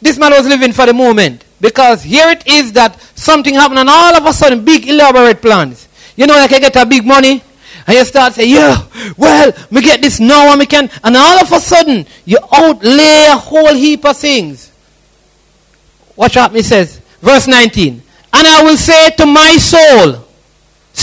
[0.01, 3.87] This man was living for the moment because here it is that something happened and
[3.87, 5.87] all of a sudden big elaborate plans.
[6.15, 7.43] You know, like I get a big money
[7.85, 8.83] and you start saying, yeah,
[9.15, 13.27] well, we get this now and we can, and all of a sudden you outlay
[13.29, 14.71] a whole heap of things.
[16.15, 18.01] Watch out, he says, verse 19.
[18.33, 20.20] And I will say to my soul,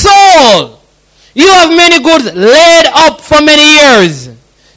[0.03, 0.80] soul,
[1.34, 4.28] you have many goods laid up for many years.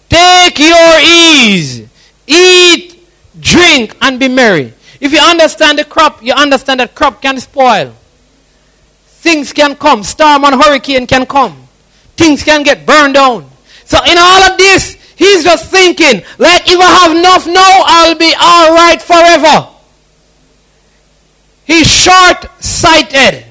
[0.10, 1.88] Take your ease,
[2.28, 3.08] eat,
[3.40, 4.74] drink, and be merry.
[5.00, 7.94] If you understand the crop, you understand that crop can spoil.
[9.06, 10.04] Things can come.
[10.04, 11.68] Storm and hurricane can come.
[12.18, 13.50] Things can get burned down.
[13.86, 18.16] So in all of this, he's just thinking, like if I have enough now, I'll
[18.16, 19.70] be all right forever.
[21.66, 23.46] He's short-sighted.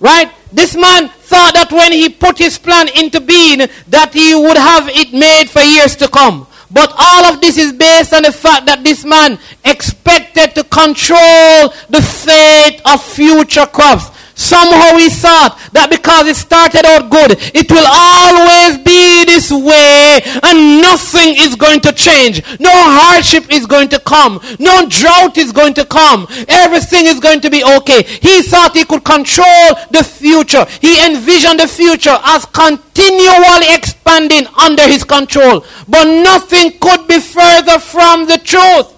[0.00, 0.30] Right?
[0.52, 4.88] This man thought that when he put his plan into being, that he would have
[4.88, 6.46] it made for years to come.
[6.70, 11.72] But all of this is based on the fact that this man expected to control
[11.88, 14.10] the fate of future crops.
[14.38, 20.22] Somehow he thought that because it started out good, it will always be this way
[20.46, 22.38] and nothing is going to change.
[22.60, 24.38] No hardship is going to come.
[24.60, 26.28] No drought is going to come.
[26.46, 28.04] Everything is going to be okay.
[28.04, 30.64] He thought he could control the future.
[30.80, 35.66] He envisioned the future as continually expanding under his control.
[35.88, 38.97] But nothing could be further from the truth.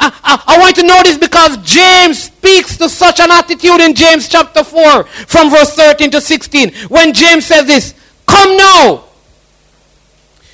[0.00, 3.94] I, I, I, want to know this because James speaks to such an attitude in
[3.94, 6.72] James chapter 4 from verse 13 to 16.
[6.88, 7.94] When James says this,
[8.26, 9.04] Come now,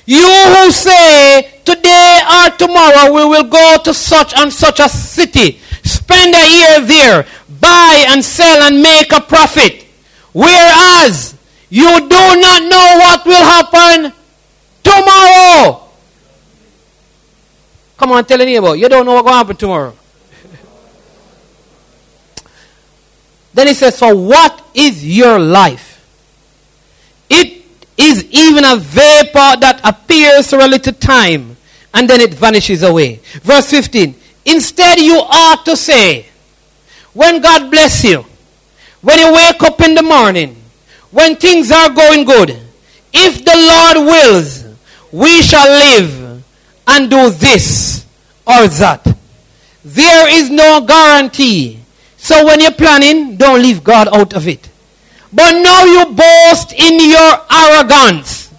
[0.07, 5.61] you who say, Today or tomorrow we will go to such and such a city,
[5.83, 7.27] spend a year there,
[7.61, 9.87] buy and sell and make a profit.
[10.33, 11.35] Whereas
[11.71, 14.13] you do not know what will happen
[14.83, 15.84] tomorrow.
[17.97, 18.75] Come on, tell a neighbor.
[18.75, 19.95] You don't know what's going to happen tomorrow.
[23.55, 25.93] then he says, So what is your life?
[27.31, 27.65] It
[27.97, 31.57] is even a vapor that appears for a little time
[31.95, 33.21] and then it vanishes away.
[33.43, 34.17] Verse 15.
[34.47, 36.27] Instead, you ought to say,
[37.13, 38.27] when God bless you,
[39.01, 40.57] when you wake up in the morning,
[41.11, 42.59] when things are going good,
[43.13, 44.65] if the Lord wills,
[45.13, 46.24] we shall live
[46.87, 48.07] and do this
[48.47, 49.16] or that.
[49.85, 51.80] There is no guarantee.
[52.16, 54.70] So when you're planning, don't leave God out of it.
[55.32, 58.53] But now you boast in your arrogance.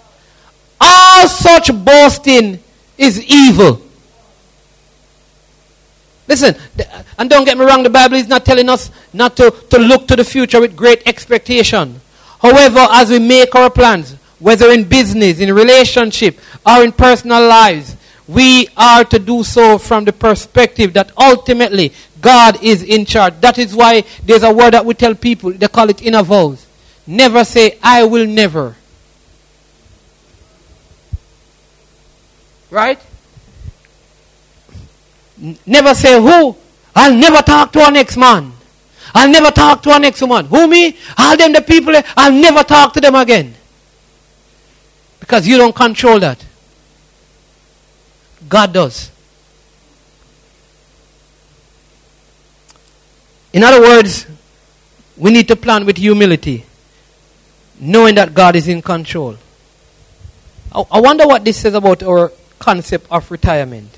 [0.80, 2.60] All such boasting
[2.98, 3.82] is evil.
[6.28, 6.56] Listen,
[7.18, 10.08] and don't get me wrong, the Bible is not telling us not to, to look
[10.08, 12.02] to the future with great expectation.
[12.42, 17.96] However, as we make our plans, whether in business, in relationship, or in personal lives,
[18.28, 23.40] we are to do so from the perspective that ultimately God is in charge.
[23.42, 26.66] That is why there's a word that we tell people, they call it inner vows.
[27.06, 28.76] Never say, I will never.
[32.72, 33.00] Right?
[35.66, 36.56] never say, who?
[36.96, 38.54] I'll never talk to our next man.
[39.14, 40.46] I'll never talk to our next woman.
[40.46, 40.98] Who me?
[41.18, 43.54] All them the people, I'll never talk to them again.
[45.20, 46.45] Because you don't control that.
[48.48, 49.12] God does.
[53.54, 54.28] In other words,
[55.18, 56.66] we need to plan with humility,
[57.80, 59.38] knowing that God is in control.
[60.74, 63.98] I, wonder what this says about our concept of retirement.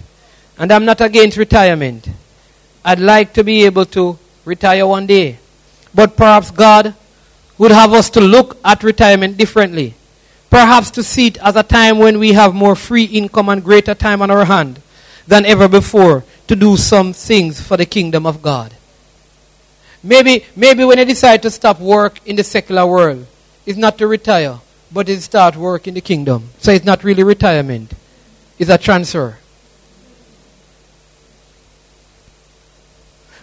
[0.60, 2.08] And I'm not against retirement.
[2.86, 5.40] I'd like to be able to retire one day.
[5.94, 6.94] But perhaps God
[7.58, 9.96] would have us to look at retirement differently.
[10.50, 13.94] Perhaps to see it as a time when we have more free income and greater
[13.94, 14.82] time on our hand
[15.28, 18.74] than ever before to do some things for the kingdom of God.
[20.02, 23.28] Maybe, maybe when you decide to stop work in the secular world,
[23.66, 24.60] it's not to retire,
[24.92, 26.50] but it's start work in the kingdom.
[26.60, 27.94] So it's not really retirement.
[28.58, 29.38] It's a transfer.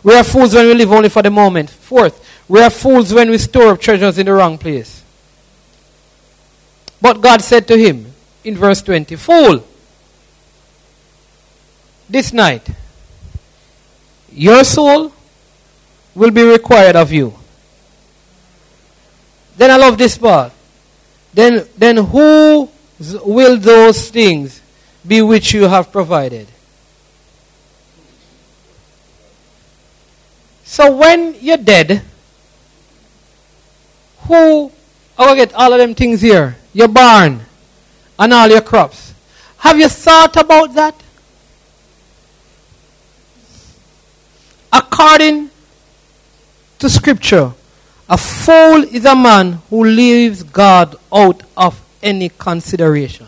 [0.03, 1.69] We are fools when we live only for the moment.
[1.71, 5.04] Fourth, we are fools when we store up treasures in the wrong place.
[7.05, 9.63] But God said to him in verse 20, Fool,
[12.09, 12.67] this night
[14.33, 15.13] your soul
[16.15, 17.35] will be required of you.
[19.55, 20.53] Then I love this part.
[21.35, 22.71] Then, then who
[23.23, 24.63] will those things
[25.07, 26.49] be which you have provided?
[30.65, 32.01] So when you're dead,
[34.21, 34.73] who,
[35.19, 37.41] oh, get all of them things here your barn,
[38.18, 39.14] and all your crops.
[39.59, 40.95] Have you thought about that?
[44.70, 45.51] According
[46.81, 47.53] to Scripture,
[48.09, 53.27] a fool is a man who leaves God out of any consideration.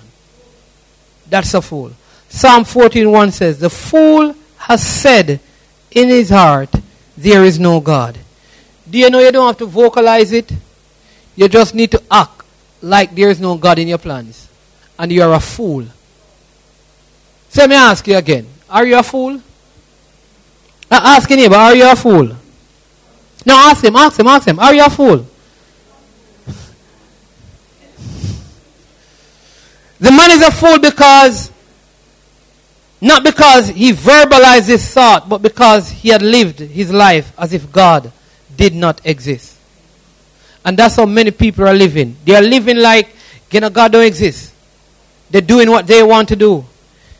[1.28, 1.92] That's a fool.
[2.28, 5.40] Psalm 14:1 says, "The fool has said
[5.92, 6.70] in his heart,
[7.16, 8.18] there is no God."
[8.88, 10.50] Do you know you don't have to vocalize it?
[11.34, 12.35] You just need to act
[12.82, 14.48] like there is no God in your plans.
[14.98, 15.84] And you are a fool.
[17.48, 18.46] So let me ask you again.
[18.68, 19.40] Are you a fool?
[20.90, 22.26] Uh, ask your neighbor, are you a fool?
[23.44, 25.26] No, ask him, ask him, ask him, are you a fool?
[29.98, 31.50] The man is a fool because,
[33.00, 37.72] not because he verbalized his thought, but because he had lived his life as if
[37.72, 38.12] God
[38.56, 39.55] did not exist.
[40.66, 42.16] And that's how many people are living.
[42.24, 43.08] They are living like,
[43.52, 44.52] you know, God don't exist.
[45.30, 46.64] They're doing what they want to do.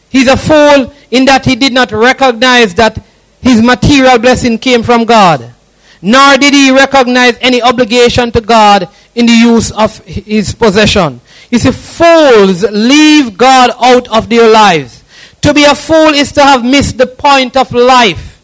[0.09, 3.01] He's a fool in that he did not recognize that
[3.41, 5.55] his material blessing came from God.
[6.03, 11.21] Nor did he recognize any obligation to God in the use of his possession.
[11.49, 15.05] You see, fools leave God out of their lives.
[15.43, 18.36] To be a fool is to have missed the point of life.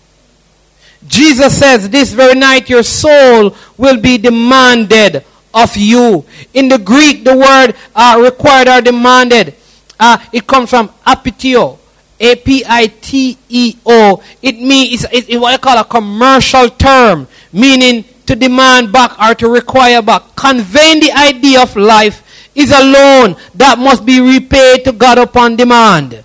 [1.12, 6.24] Jesus says, This very night your soul will be demanded of you.
[6.54, 9.54] In the Greek, the word uh, required or demanded,
[10.00, 11.78] uh, it comes from apitio.
[12.18, 14.22] A P I T E O.
[14.40, 19.34] It means it's, it's what I call a commercial term, meaning to demand back or
[19.34, 20.22] to require back.
[20.34, 25.56] Conveying the idea of life is a loan that must be repaid to God upon
[25.56, 26.24] demand.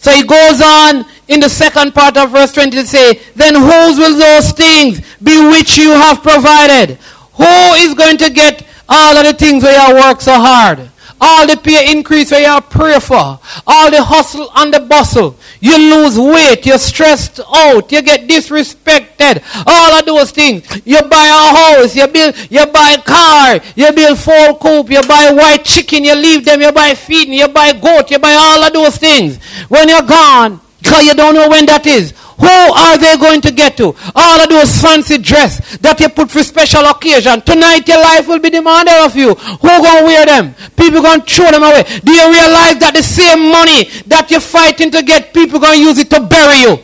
[0.00, 3.98] So he goes on in the second part of verse 20 to say, Then whose
[3.98, 6.96] will those things be which you have provided?
[7.34, 10.90] Who is going to get all of the things where you work so hard?
[11.20, 13.38] All the pay increase where you pray for.
[13.66, 15.36] All the hustle and the bustle.
[15.60, 16.64] You lose weight.
[16.64, 17.92] You're stressed out.
[17.92, 19.42] You get disrespected.
[19.66, 20.64] All of those things.
[20.84, 21.94] You buy a house.
[21.94, 23.60] You build, you buy a car.
[23.76, 24.90] You build full coop.
[24.90, 26.04] You buy white chicken.
[26.04, 26.62] You leave them.
[26.62, 27.34] You buy feeding.
[27.34, 28.10] You buy goat.
[28.10, 29.38] You buy all of those things.
[29.68, 32.14] When you're gone, because you don't know when that is.
[32.40, 33.94] Who are they going to get to?
[34.14, 37.42] All of those fancy dress that you put for special occasion.
[37.42, 39.34] Tonight your life will be demanded of you.
[39.34, 40.54] Who to wear them?
[40.74, 41.84] People to throw them away.
[42.02, 45.98] Do you realize that the same money that you're fighting to get, people to use
[45.98, 46.78] it to bury you?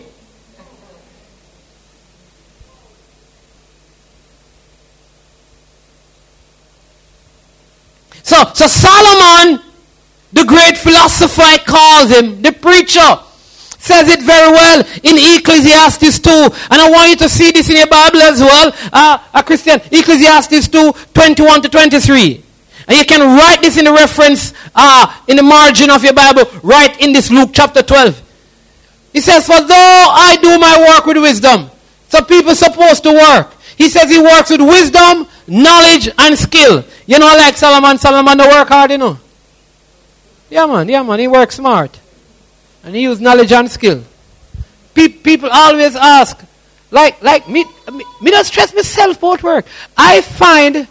[8.23, 9.63] So, so Solomon,
[10.33, 13.21] the great philosopher, calls him, the preacher,
[13.87, 16.31] says it very well in Ecclesiastes 2.
[16.71, 19.81] And I want you to see this in your Bible as well, uh, a Christian.
[19.93, 22.43] Ecclesiastes 2, 21 to 23.
[22.89, 26.45] And you can write this in the reference uh, in the margin of your Bible,
[26.63, 28.23] right in this Luke chapter 12.
[29.13, 31.71] He says, For though I do my work with wisdom,
[32.09, 33.53] so people supposed to work.
[33.77, 36.85] He says he works with wisdom, knowledge, and skill.
[37.07, 39.19] You know, like Solomon, Solomon don't work hard, you know.
[40.49, 41.99] Yeah, man, yeah, man, he works smart.
[42.87, 44.05] And he use knowledge and skill.
[44.95, 46.41] Pe- people always ask,
[46.93, 49.67] like, like me, me, me don't stress myself about work.
[49.97, 50.87] I find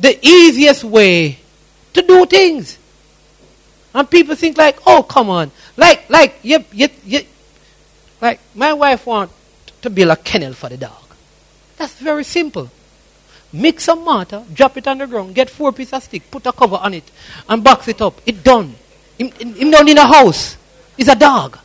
[0.00, 1.38] the easiest way
[1.92, 2.78] to do things.
[3.94, 5.50] And people think like, oh, come on.
[5.76, 7.20] Like, like, you, you,
[8.20, 9.30] like, my wife want
[9.82, 11.04] to build a kennel for the dog.
[11.76, 12.70] That's very simple.
[13.52, 16.52] Mix some mortar, drop it on the ground, get four pieces of stick, put a
[16.52, 17.04] cover on it,
[17.48, 18.20] and box it up.
[18.24, 18.74] It done.
[19.18, 19.30] Him,
[19.70, 20.56] don't need a house.
[20.96, 21.58] He's a dog.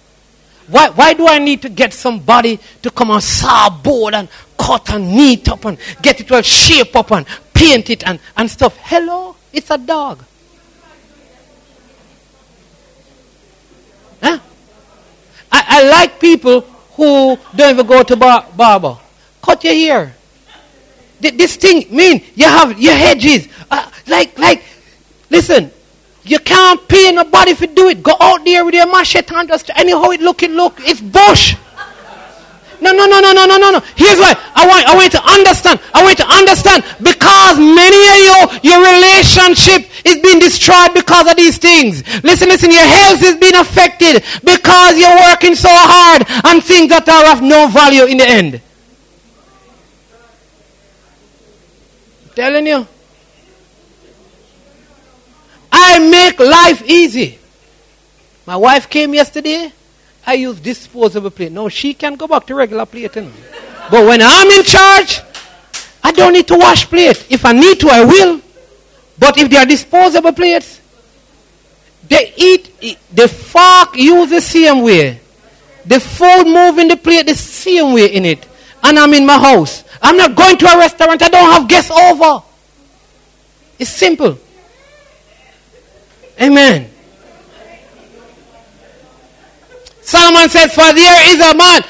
[0.67, 4.89] Why, why do I need to get somebody to come and saw board and cut
[4.93, 8.77] and neat up and get it well shape up and paint it and, and stuff?
[8.77, 9.35] Hello?
[9.51, 10.23] It's a dog.
[14.21, 14.39] Huh?
[15.51, 18.97] I, I like people who don't even go to bar, barber.
[19.41, 20.15] Cut your hair.
[21.19, 23.47] This thing mean you have your hedges.
[23.69, 24.63] Uh, like, like,
[25.29, 25.71] listen,
[26.23, 28.03] you can't pay nobody you do it.
[28.03, 30.75] Go out there with your machete and just anyhow it look, it look.
[30.79, 31.55] It's bush.
[32.81, 33.79] No, no, no, no, no, no, no, no.
[33.95, 34.33] Here's why.
[34.55, 35.79] I want, I want to understand.
[35.93, 36.83] I want to understand.
[36.97, 42.01] Because many of you, your relationship is being destroyed because of these things.
[42.23, 47.07] Listen, listen, your health is being affected because you're working so hard on things that
[47.07, 48.61] are of no value in the end.
[52.25, 52.87] I'm telling you.
[55.81, 57.39] I make life easy.
[58.45, 59.71] My wife came yesterday.
[60.25, 61.51] I use disposable plate.
[61.51, 63.13] No, she can go back to regular plate.
[63.13, 65.21] But when I'm in charge,
[66.03, 67.25] I don't need to wash plate.
[67.29, 68.41] If I need to, I will.
[69.17, 70.79] But if they are disposable plates,
[72.07, 75.19] they eat, the fork use the same way.
[75.85, 78.47] The food move in the plate the same way in it.
[78.83, 79.83] And I'm in my house.
[80.01, 81.21] I'm not going to a restaurant.
[81.21, 82.43] I don't have guests over.
[83.79, 84.37] It's simple.
[86.41, 86.89] Amen.
[90.01, 91.83] Solomon says, For there is a man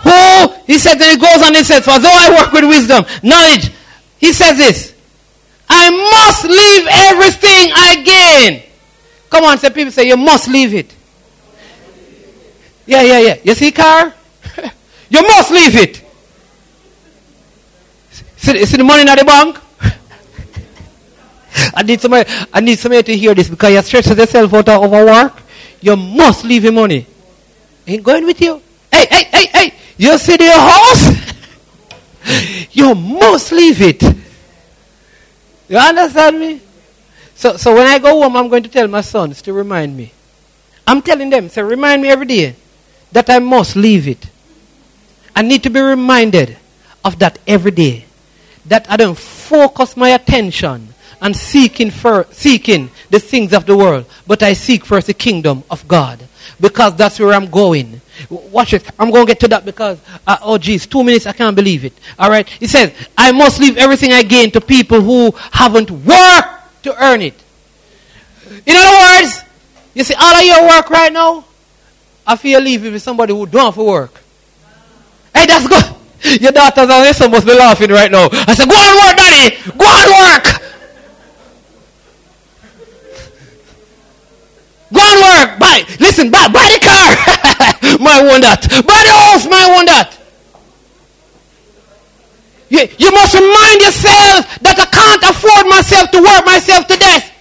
[0.00, 3.04] who, he said, and he goes on and says, For though I work with wisdom,
[3.22, 3.70] knowledge,
[4.18, 4.94] he says this,
[5.68, 8.62] I must leave everything I gain.
[9.30, 10.94] Come on, say people say, You must leave it.
[12.86, 13.36] Yeah, yeah, yeah.
[13.42, 14.14] You see car?
[15.10, 16.04] you must leave it.
[18.36, 19.58] See, see the money in the bank?
[21.74, 24.82] I need somebody, I need somebody to hear this because you stretch yourself out of
[24.82, 25.42] overwork.
[25.80, 27.06] You must leave your money.
[27.86, 28.60] Ain't going with you.
[28.92, 29.74] Hey, hey, hey, hey.
[29.96, 31.34] You see the house?
[32.72, 34.02] you must leave it.
[35.68, 36.60] You understand me?
[37.34, 40.12] So, so when I go home, I'm going to tell my sons to remind me.
[40.86, 42.56] I'm telling them, say, remind me every day
[43.12, 44.26] that I must leave it.
[45.36, 46.56] I need to be reminded
[47.04, 48.06] of that every day.
[48.66, 54.06] That I don't focus my attention on seeking, for, seeking the things of the world,
[54.26, 56.22] but I seek first the kingdom of God.
[56.60, 58.00] Because that's where I'm going.
[58.28, 58.90] Watch it.
[58.98, 61.84] I'm going to get to that because, uh, oh geez, two minutes, I can't believe
[61.84, 61.92] it.
[62.18, 62.48] All right.
[62.48, 67.22] He says, I must leave everything I gain to people who haven't worked to earn
[67.22, 67.34] it.
[68.66, 69.42] In other words,
[69.94, 71.44] you see, all of your work right now,
[72.26, 74.20] I feel leaving with somebody who don't have to work.
[75.34, 76.40] Hey, that's good.
[76.40, 78.28] Your daughters and your son must be laughing right now.
[78.32, 79.56] I said, go and work, daddy.
[79.78, 80.57] Go and work.
[84.92, 85.58] Go and work.
[85.58, 85.84] Buy.
[86.00, 87.98] Listen, buy, buy the car.
[88.00, 88.62] my want that.
[88.86, 89.44] Buy the house.
[89.44, 90.18] My want that.
[92.70, 97.32] You, you must remind yourself that I can't afford myself to work myself to death.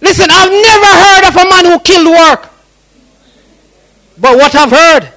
[0.00, 2.50] Listen, I've never heard of a man who killed work.
[4.18, 5.12] But what I've heard,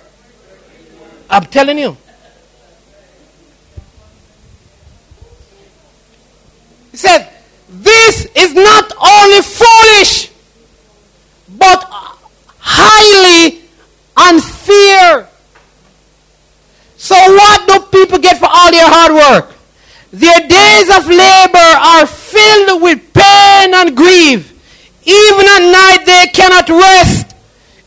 [1.30, 1.98] I'm telling you.
[6.92, 7.32] He said,
[7.70, 10.32] this is not only foolish,
[11.58, 11.88] but
[12.60, 13.62] highly
[14.18, 15.30] unfair.
[16.98, 19.56] So, what do people get for all their hard work?
[20.12, 24.52] Their days of labor are filled with pain and grief.
[25.04, 27.36] Even at night, they cannot rest.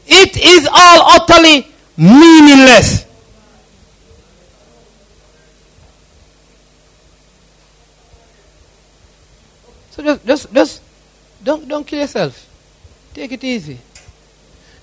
[0.06, 3.06] It is all utterly meaningless.
[9.90, 10.82] So just, just, just
[11.42, 12.48] don't, don't kill yourself.
[13.12, 13.78] Take it easy.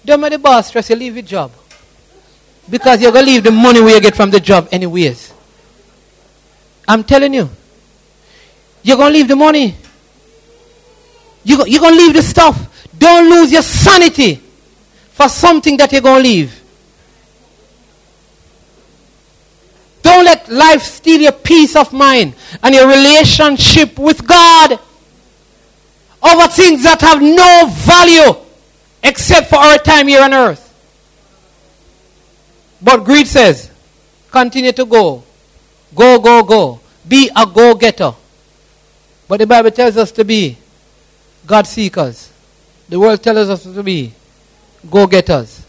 [0.04, 1.52] Don't make the boss stress you, leave your job.
[2.70, 5.34] Because you're going to leave the money you get from the job anyways.
[6.88, 7.50] I'm telling you.
[8.84, 9.76] You're going to leave the money.
[11.44, 12.71] You're, you're going to leave the stuff.
[13.02, 14.36] Don't lose your sanity
[15.10, 16.62] for something that you're going to leave.
[20.04, 24.80] Don't let life steal your peace of mind and your relationship with God
[26.22, 28.36] over things that have no value
[29.02, 30.68] except for our time here on earth.
[32.84, 33.72] But greed says,
[34.30, 35.24] continue to go.
[35.96, 36.80] Go, go, go.
[37.08, 38.14] Be a go getter.
[39.28, 40.56] But the Bible tells us to be
[41.48, 42.31] God seekers.
[42.92, 44.12] The world tells us to be
[44.90, 45.66] go getters.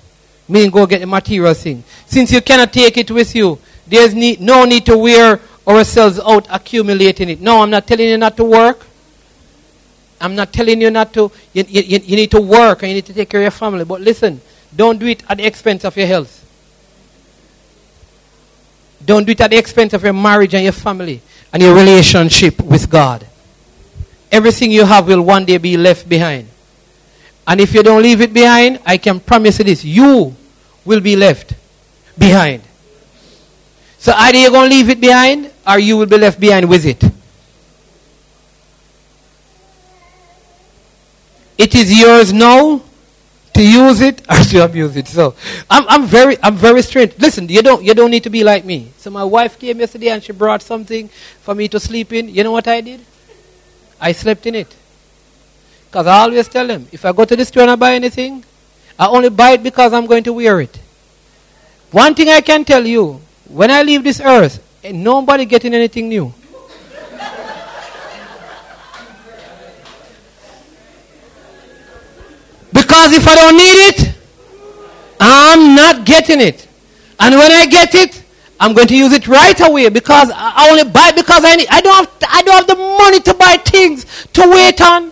[0.49, 1.85] Meaning go get the material thing.
[2.05, 6.49] Since you cannot take it with you, there's need, no need to wear ourselves out
[6.51, 7.41] accumulating it.
[7.41, 8.85] No, I'm not telling you not to work.
[10.21, 13.07] I'm not telling you not to, you, you, you need to work and you need
[13.07, 13.85] to take care of your family.
[13.85, 14.41] But listen,
[14.75, 16.41] don't do it at the expense of your health.
[19.05, 21.21] Don't do it at the expense of your marriage and your family
[21.53, 23.25] and your relationship with God.
[24.33, 26.49] Everything you have will one day be left behind.
[27.47, 30.35] And if you don't leave it behind, I can promise you this you
[30.85, 31.55] will be left
[32.19, 32.63] behind.
[33.99, 36.85] So either you're going to leave it behind or you will be left behind with
[36.87, 37.03] it.
[41.59, 42.83] It is yours now
[43.55, 45.07] to use it or to abuse it.
[45.07, 45.35] So
[45.71, 47.17] I'm, I'm very I'm very strange.
[47.19, 48.91] Listen, you don't you don't need to be like me.
[48.97, 51.09] So my wife came yesterday and she brought something
[51.41, 52.29] for me to sleep in.
[52.29, 53.01] You know what I did?
[54.01, 54.75] I slept in it.
[55.93, 58.43] Because I always tell them, if I go to the store and I buy anything,
[58.99, 60.81] I only buy it because I'm going to wear it.
[61.91, 66.33] One thing I can tell you, when I leave this earth, nobody getting anything new.
[72.73, 74.15] Because if I don't need it,
[75.21, 76.67] I'm not getting it.
[77.21, 78.25] And when I get it,
[78.59, 81.69] I'm going to use it right away because I only buy because I need.
[81.69, 82.31] I don't have.
[82.31, 85.12] I don't have the money to buy things to wait on.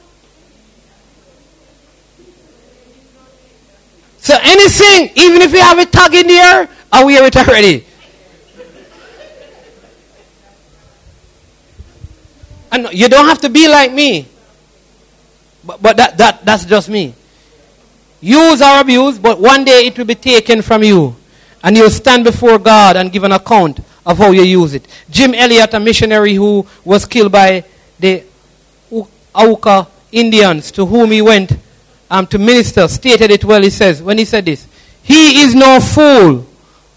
[4.21, 7.87] So anything, even if you have a tag in there, I wear it already.
[12.73, 14.29] And you don't have to be like me.
[15.65, 17.15] But, but that, that, that's just me.
[18.21, 21.17] Use or abuse, but one day it will be taken from you.
[21.63, 24.87] And you'll stand before God and give an account of how you use it.
[25.11, 27.65] Jim Elliot, a missionary who was killed by
[27.99, 28.25] the
[29.35, 31.53] Auca Indians to whom he went
[32.11, 33.63] um, to minister, stated it well.
[33.63, 34.67] He says, when he said this,
[35.03, 36.47] He is no fool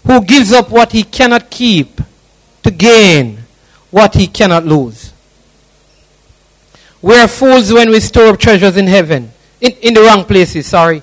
[0.06, 2.00] who gives up what he cannot keep
[2.62, 3.38] to gain
[3.90, 5.12] what he cannot lose.
[7.00, 10.66] We are fools when we store up treasures in heaven, in, in the wrong places,
[10.66, 11.02] sorry.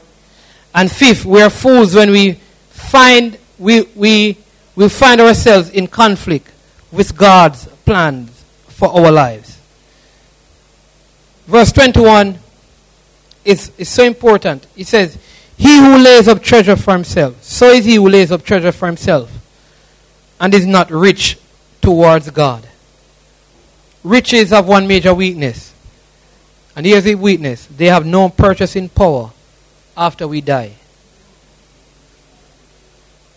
[0.74, 2.34] And fifth, we are fools when we
[2.70, 4.38] find we, we,
[4.76, 6.48] we find ourselves in conflict
[6.92, 9.60] with God's plans for our lives.
[11.46, 12.40] Verse 21
[13.44, 14.68] is, is so important.
[14.76, 15.18] It says,
[15.58, 18.88] He who lays up treasure for himself, so is he who lays up treasure for
[18.88, 19.32] himself,
[20.40, 21.38] and is not rich
[21.82, 22.68] towards God.
[24.04, 25.74] Riches have one major weakness.
[26.76, 29.32] And here's the weakness they have no purchasing power
[29.96, 30.74] after we die.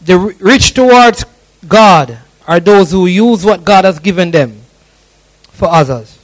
[0.00, 1.24] The rich towards
[1.66, 4.60] God are those who use what God has given them
[5.50, 6.18] for others.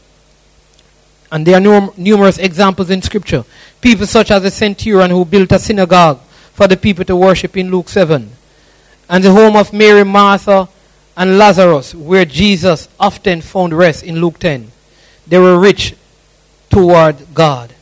[1.33, 3.45] And there are num- numerous examples in Scripture.
[3.81, 6.21] People such as the centurion who built a synagogue
[6.53, 8.31] for the people to worship in Luke 7.
[9.09, 10.69] And the home of Mary, Martha,
[11.17, 14.71] and Lazarus, where Jesus often found rest in Luke 10.
[15.27, 15.95] They were rich
[16.69, 17.75] toward God.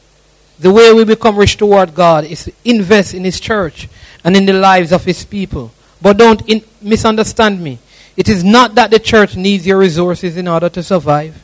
[0.59, 3.89] The way we become rich toward God is to invest in His church
[4.25, 5.73] and in the lives of His people.
[6.01, 7.79] But don't in- misunderstand me.
[8.17, 11.41] It is not that the church needs your resources in order to survive,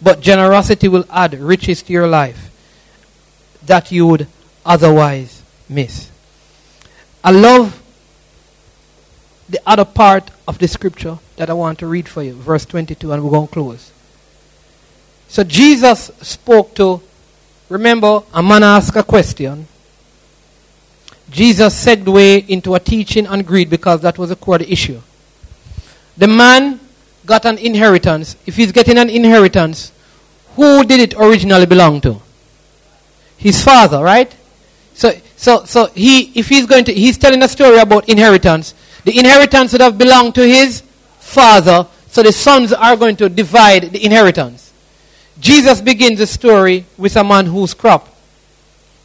[0.00, 2.50] but generosity will add riches to your life
[3.66, 4.26] that you would
[4.64, 6.10] otherwise miss.
[7.22, 7.80] I love
[9.48, 13.12] the other part of the scripture that I want to read for you, verse 22,
[13.12, 13.92] and we're going to close.
[15.28, 17.02] So Jesus spoke to,
[17.68, 19.66] remember, a man asked a question.
[21.30, 22.08] Jesus segued
[22.48, 25.00] into a teaching on greed because that was a core issue.
[26.16, 26.78] The man
[27.26, 28.36] got an inheritance.
[28.46, 29.92] If he's getting an inheritance,
[30.56, 32.20] who did it originally belong to?
[33.36, 34.34] His father, right?
[34.94, 38.74] So, so, so he, if he's going to, he's telling a story about inheritance.
[39.04, 40.82] The inheritance would have belonged to his
[41.18, 44.72] father, so the sons are going to divide the inheritance.
[45.38, 48.08] Jesus begins the story with a man whose crop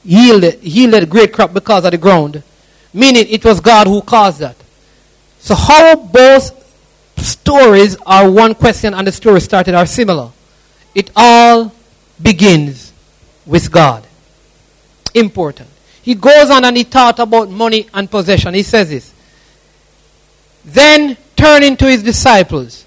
[0.03, 2.43] yielded, yielded great crop because of the ground,
[2.93, 4.55] meaning it was God who caused that.
[5.39, 6.55] So how both
[7.17, 10.32] stories are one question and the story started are similar.
[10.95, 11.73] It all
[12.21, 12.93] begins
[13.45, 14.05] with God.
[15.14, 15.70] Important.
[16.01, 18.53] He goes on and he taught about money and possession.
[18.53, 19.14] He says this.
[20.66, 22.86] Then turning to his disciples.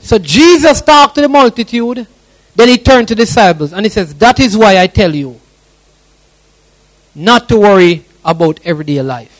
[0.00, 2.06] So Jesus talked to the multitude,
[2.54, 5.40] then he turned to the disciples and he says, That is why I tell you
[7.14, 9.36] not to worry about everyday life.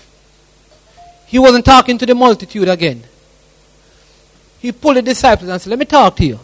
[1.27, 3.05] He wasn't talking to the multitude again.
[4.59, 6.41] He pulled the disciples and said, Let me talk to you.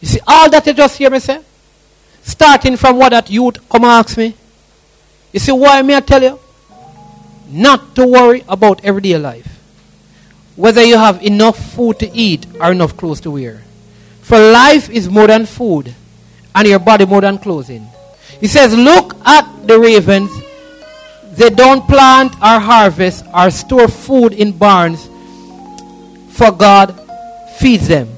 [0.00, 1.40] You see, all that you just hear me say,
[2.24, 4.34] starting from what that youth come ask me.
[5.32, 6.38] You see why may I tell you?
[7.48, 9.48] Not to worry about everyday life.
[10.56, 13.62] Whether you have enough food to eat or enough clothes to wear.
[14.22, 15.94] For life is more than food,
[16.54, 17.86] and your body more than clothing.
[18.40, 20.30] He says, Look at the ravens.
[21.32, 25.04] They don't plant or harvest or store food in barns,
[26.30, 26.98] for God
[27.58, 28.08] feeds them.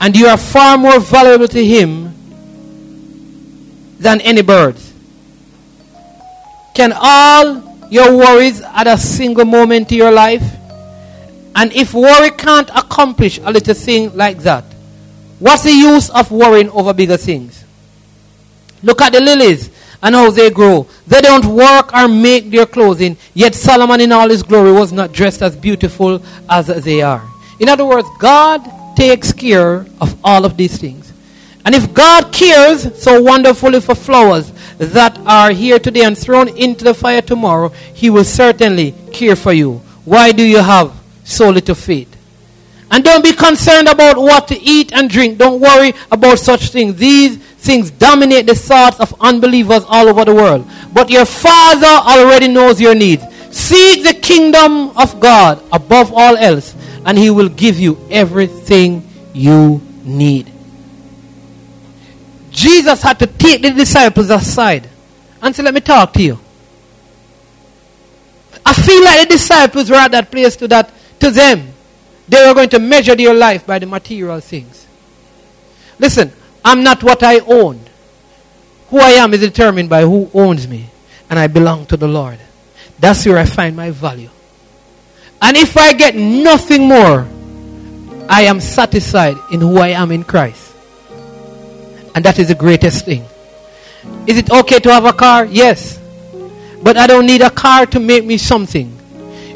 [0.00, 2.11] And you are far more valuable to Him
[4.02, 4.92] than any birds.
[6.74, 10.42] Can all your worries add a single moment to your life?
[11.54, 14.64] And if worry can't accomplish a little thing like that,
[15.38, 17.64] what's the use of worrying over bigger things?
[18.82, 19.70] Look at the lilies
[20.02, 20.88] and how they grow.
[21.06, 25.12] They don't work or make their clothing, yet Solomon in all his glory was not
[25.12, 27.22] dressed as beautiful as they are.
[27.60, 31.11] In other words, God takes care of all of these things.
[31.64, 36.84] And if God cares so wonderfully for flowers that are here today and thrown into
[36.84, 39.80] the fire tomorrow, He will certainly care for you.
[40.04, 40.92] Why do you have
[41.24, 42.08] so little faith?
[42.90, 45.38] And don't be concerned about what to eat and drink.
[45.38, 46.96] Don't worry about such things.
[46.96, 50.68] These things dominate the thoughts of unbelievers all over the world.
[50.92, 53.22] But your Father already knows your needs.
[53.50, 56.74] Seek the kingdom of God above all else,
[57.06, 60.51] and He will give you everything you need.
[62.62, 64.88] Jesus had to take the disciples aside
[65.42, 66.38] and say, Let me talk to you.
[68.64, 71.72] I feel like the disciples were at that place to that to them.
[72.28, 74.86] They were going to measure their life by the material things.
[75.98, 76.30] Listen,
[76.64, 77.80] I'm not what I own.
[78.90, 80.88] Who I am is determined by who owns me.
[81.28, 82.38] And I belong to the Lord.
[83.00, 84.30] That's where I find my value.
[85.40, 87.26] And if I get nothing more,
[88.28, 90.71] I am satisfied in who I am in Christ.
[92.14, 93.24] And that is the greatest thing.
[94.26, 95.46] Is it okay to have a car?
[95.46, 95.98] Yes.
[96.82, 98.90] but I don't need a car to make me something.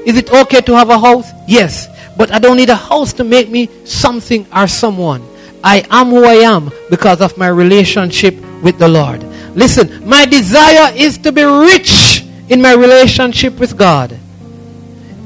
[0.06, 1.28] Is it okay to have a house?
[1.48, 1.88] Yes.
[2.16, 5.26] But I don't need a house to make me something or someone.
[5.62, 9.24] I am who I am because of my relationship with the Lord.
[9.56, 14.16] Listen, my desire is to be rich in my relationship with God,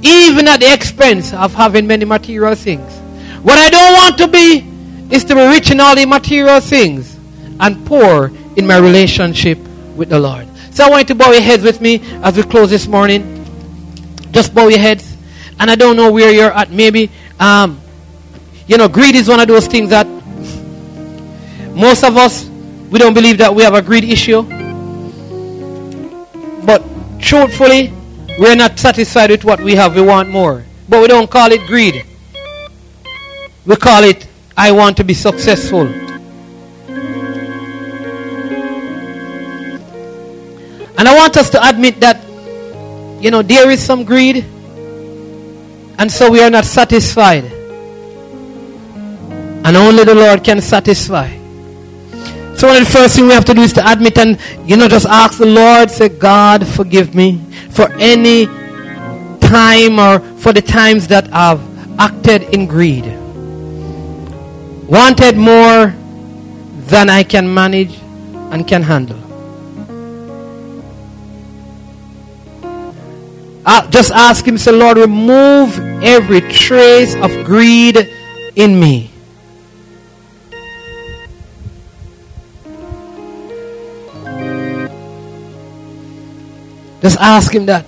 [0.02, 2.90] even at the expense of having many material things.
[3.42, 4.64] What I don't want to be
[5.14, 7.19] is to be rich in all the material things
[7.60, 9.58] and poor in my relationship
[9.94, 10.48] with the Lord.
[10.72, 13.44] So I want you to bow your heads with me as we close this morning.
[14.32, 15.16] Just bow your heads.
[15.58, 16.70] And I don't know where you're at.
[16.70, 17.80] Maybe, um,
[18.66, 20.06] you know, greed is one of those things that
[21.74, 22.48] most of us,
[22.90, 24.42] we don't believe that we have a greed issue.
[26.64, 26.82] But
[27.20, 27.92] truthfully,
[28.38, 29.94] we're not satisfied with what we have.
[29.94, 30.64] We want more.
[30.88, 32.06] But we don't call it greed.
[33.66, 36.09] We call it, I want to be successful.
[41.00, 42.20] And I want us to admit that,
[43.22, 44.44] you know, there is some greed.
[45.96, 47.44] And so we are not satisfied.
[49.64, 51.30] And only the Lord can satisfy.
[52.54, 54.38] So one of the first thing we have to do is to admit and,
[54.68, 57.40] you know, just ask the Lord, say, God, forgive me
[57.70, 58.44] for any
[59.40, 61.62] time or for the times that I've
[61.98, 63.06] acted in greed.
[64.86, 65.94] Wanted more
[66.92, 67.98] than I can manage
[68.52, 69.29] and can handle.
[73.72, 78.10] Uh, just ask Him, say, Lord, remove every trace of greed
[78.56, 79.12] in me.
[87.00, 87.86] Just ask Him that.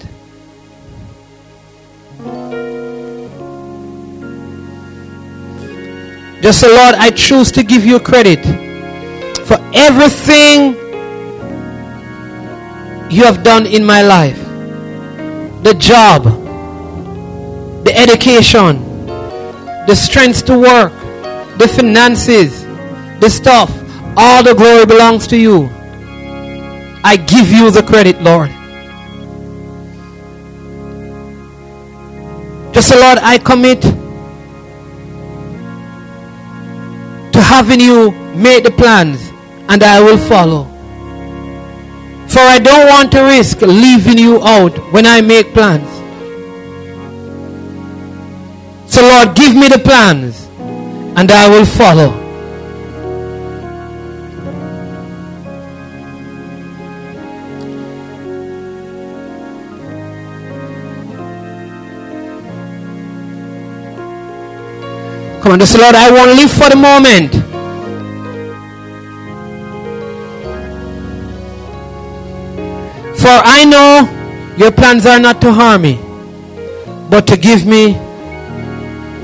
[6.42, 8.44] Just say, Lord, I choose to give you credit
[9.48, 10.74] for everything
[13.10, 14.51] you have done in my life
[15.62, 16.24] the job,
[17.84, 19.06] the education,
[19.86, 20.92] the strength to work,
[21.58, 22.64] the finances,
[23.20, 23.70] the stuff.
[24.16, 25.70] All the glory belongs to you.
[27.04, 28.50] I give you the credit, Lord.
[32.72, 33.82] Just say, Lord, I commit
[37.32, 39.30] to having you make the plans
[39.68, 40.71] and I will follow.
[42.32, 45.86] For I don't want to risk leaving you out when I make plans.
[48.90, 50.46] So, Lord, give me the plans
[51.14, 52.10] and I will follow.
[65.42, 67.51] Come on, just Lord, I won't live for the moment.
[73.22, 75.94] For I know your plans are not to harm me,
[77.08, 77.92] but to give me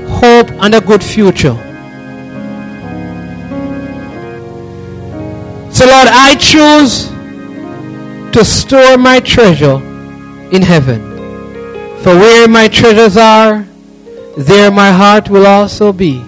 [0.07, 1.57] hope and a good future.
[5.73, 7.09] So, Lord, I choose
[8.31, 9.81] to store my treasure
[10.55, 11.01] in heaven.
[12.01, 13.67] For where my treasures are,
[14.37, 16.23] there my heart will also be.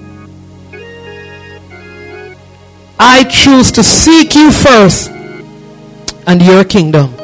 [2.99, 5.09] I choose to seek you first
[6.27, 7.20] and your kingdom.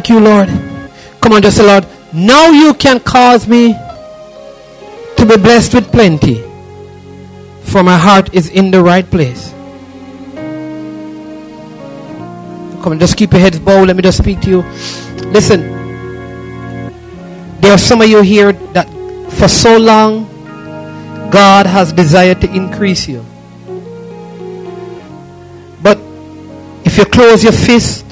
[0.00, 0.48] Thank you, Lord.
[1.20, 6.42] Come on, just say, Lord, now you can cause me to be blessed with plenty,
[7.64, 9.50] for my heart is in the right place.
[12.82, 13.88] Come on, just keep your heads bowed.
[13.88, 14.62] Let me just speak to you.
[15.36, 15.60] Listen,
[17.60, 18.88] there are some of you here that
[19.32, 20.24] for so long
[21.30, 23.22] God has desired to increase you.
[25.82, 25.98] But
[26.86, 28.09] if you close your fist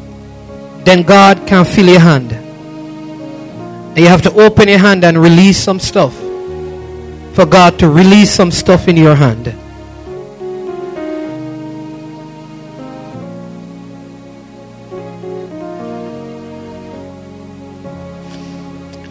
[0.88, 2.32] then God can fill your hand.
[2.32, 6.16] And you have to open your hand and release some stuff.
[7.34, 9.48] For God to release some stuff in your hand.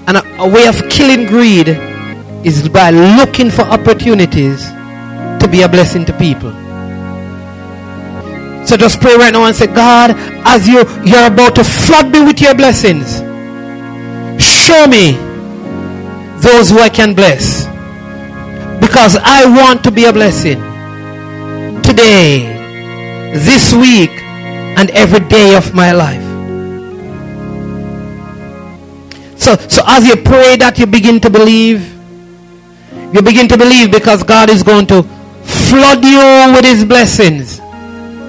[0.08, 1.68] And a, a way of killing greed
[2.44, 6.67] is by looking for opportunities to be a blessing to people.
[8.68, 10.12] So just pray right now and say, God,
[10.46, 13.20] as you, you're about to flood me with your blessings,
[14.44, 15.14] show me
[16.42, 17.66] those who I can bless.
[18.82, 20.60] Because I want to be a blessing
[21.82, 26.22] today, this week, and every day of my life.
[29.40, 31.90] So, so as you pray that, you begin to believe.
[33.14, 35.04] You begin to believe because God is going to
[35.44, 37.62] flood you with His blessings.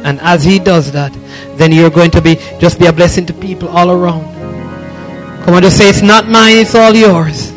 [0.05, 1.13] And as He does that,
[1.57, 4.25] then you're going to be just be a blessing to people all around.
[5.45, 7.53] Come on, just say, It's not mine, it's all yours.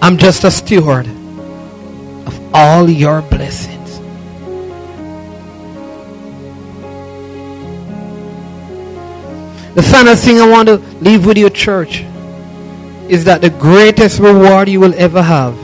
[0.00, 3.98] I'm just a steward of all your blessings.
[9.74, 12.02] The final thing I want to leave with your church
[13.08, 15.63] is that the greatest reward you will ever have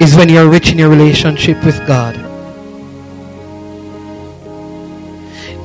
[0.00, 2.16] is when you're rich in your relationship with God.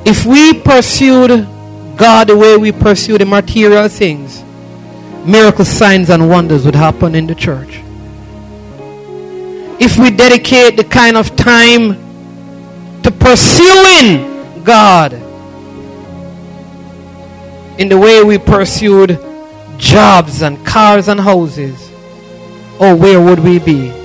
[0.06, 1.48] If we pursued
[1.98, 4.44] God the way we pursue the material things,
[5.26, 7.82] miracle signs and wonders would happen in the church.
[9.80, 11.94] If we dedicate the kind of time
[13.03, 15.14] to pursuing God
[17.78, 19.20] in the way we pursued
[19.78, 21.91] jobs and cars and houses,
[22.80, 24.01] oh, where would we be?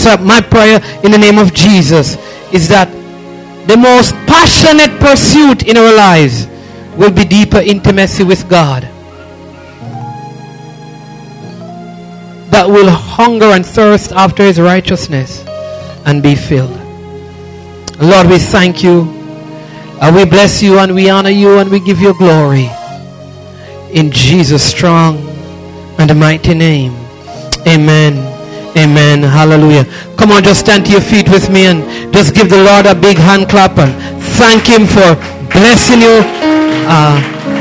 [0.00, 2.16] So, my prayer in the name of Jesus
[2.54, 2.88] is that
[3.68, 6.46] the most passionate pursuit in our lives
[6.96, 8.84] will be deeper intimacy with God.
[12.50, 15.44] That will hunger and thirst after His righteousness
[16.06, 16.80] and be filled.
[18.00, 19.02] Lord, we thank you
[20.00, 22.70] and we bless you and we honor you and we give you glory.
[23.92, 25.18] In Jesus' strong
[25.98, 26.94] and mighty name.
[27.68, 28.39] Amen.
[28.76, 29.22] Amen.
[29.22, 29.84] Hallelujah.
[30.16, 31.82] Come on, just stand to your feet with me and
[32.12, 33.92] just give the Lord a big hand clap and
[34.38, 35.18] thank Him for
[35.50, 36.22] blessing you.
[36.86, 37.18] Uh,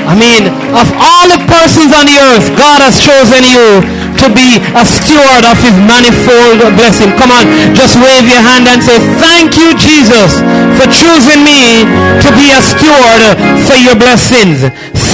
[0.10, 3.81] I mean, of all the persons on the earth, God has chosen you
[4.18, 7.14] to be a steward of his manifold blessing.
[7.15, 7.45] Come on,
[7.77, 10.41] just wave your hand and say, thank you, Jesus,
[10.76, 11.86] for choosing me
[12.26, 13.38] to be a steward
[13.69, 14.65] for your blessings.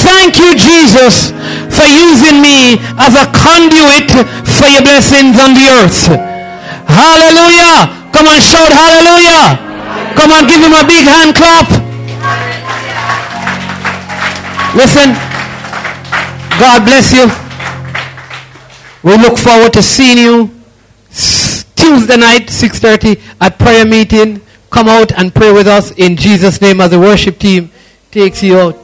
[0.02, 1.36] Thank you, Jesus,
[1.70, 4.10] for using me as a conduit
[4.66, 6.10] for your blessings on the earth.
[6.90, 8.10] Hallelujah.
[8.10, 9.62] Come on, shout hallelujah.
[10.18, 11.70] Come on, give him a big hand clap.
[14.74, 15.14] Listen,
[16.58, 17.30] God bless you.
[19.04, 20.50] We look forward to seeing you
[21.76, 24.42] Tuesday night, 6.30 at prayer meeting.
[24.72, 27.70] Come out and pray with us in Jesus' name as the worship team
[28.10, 28.76] takes you out.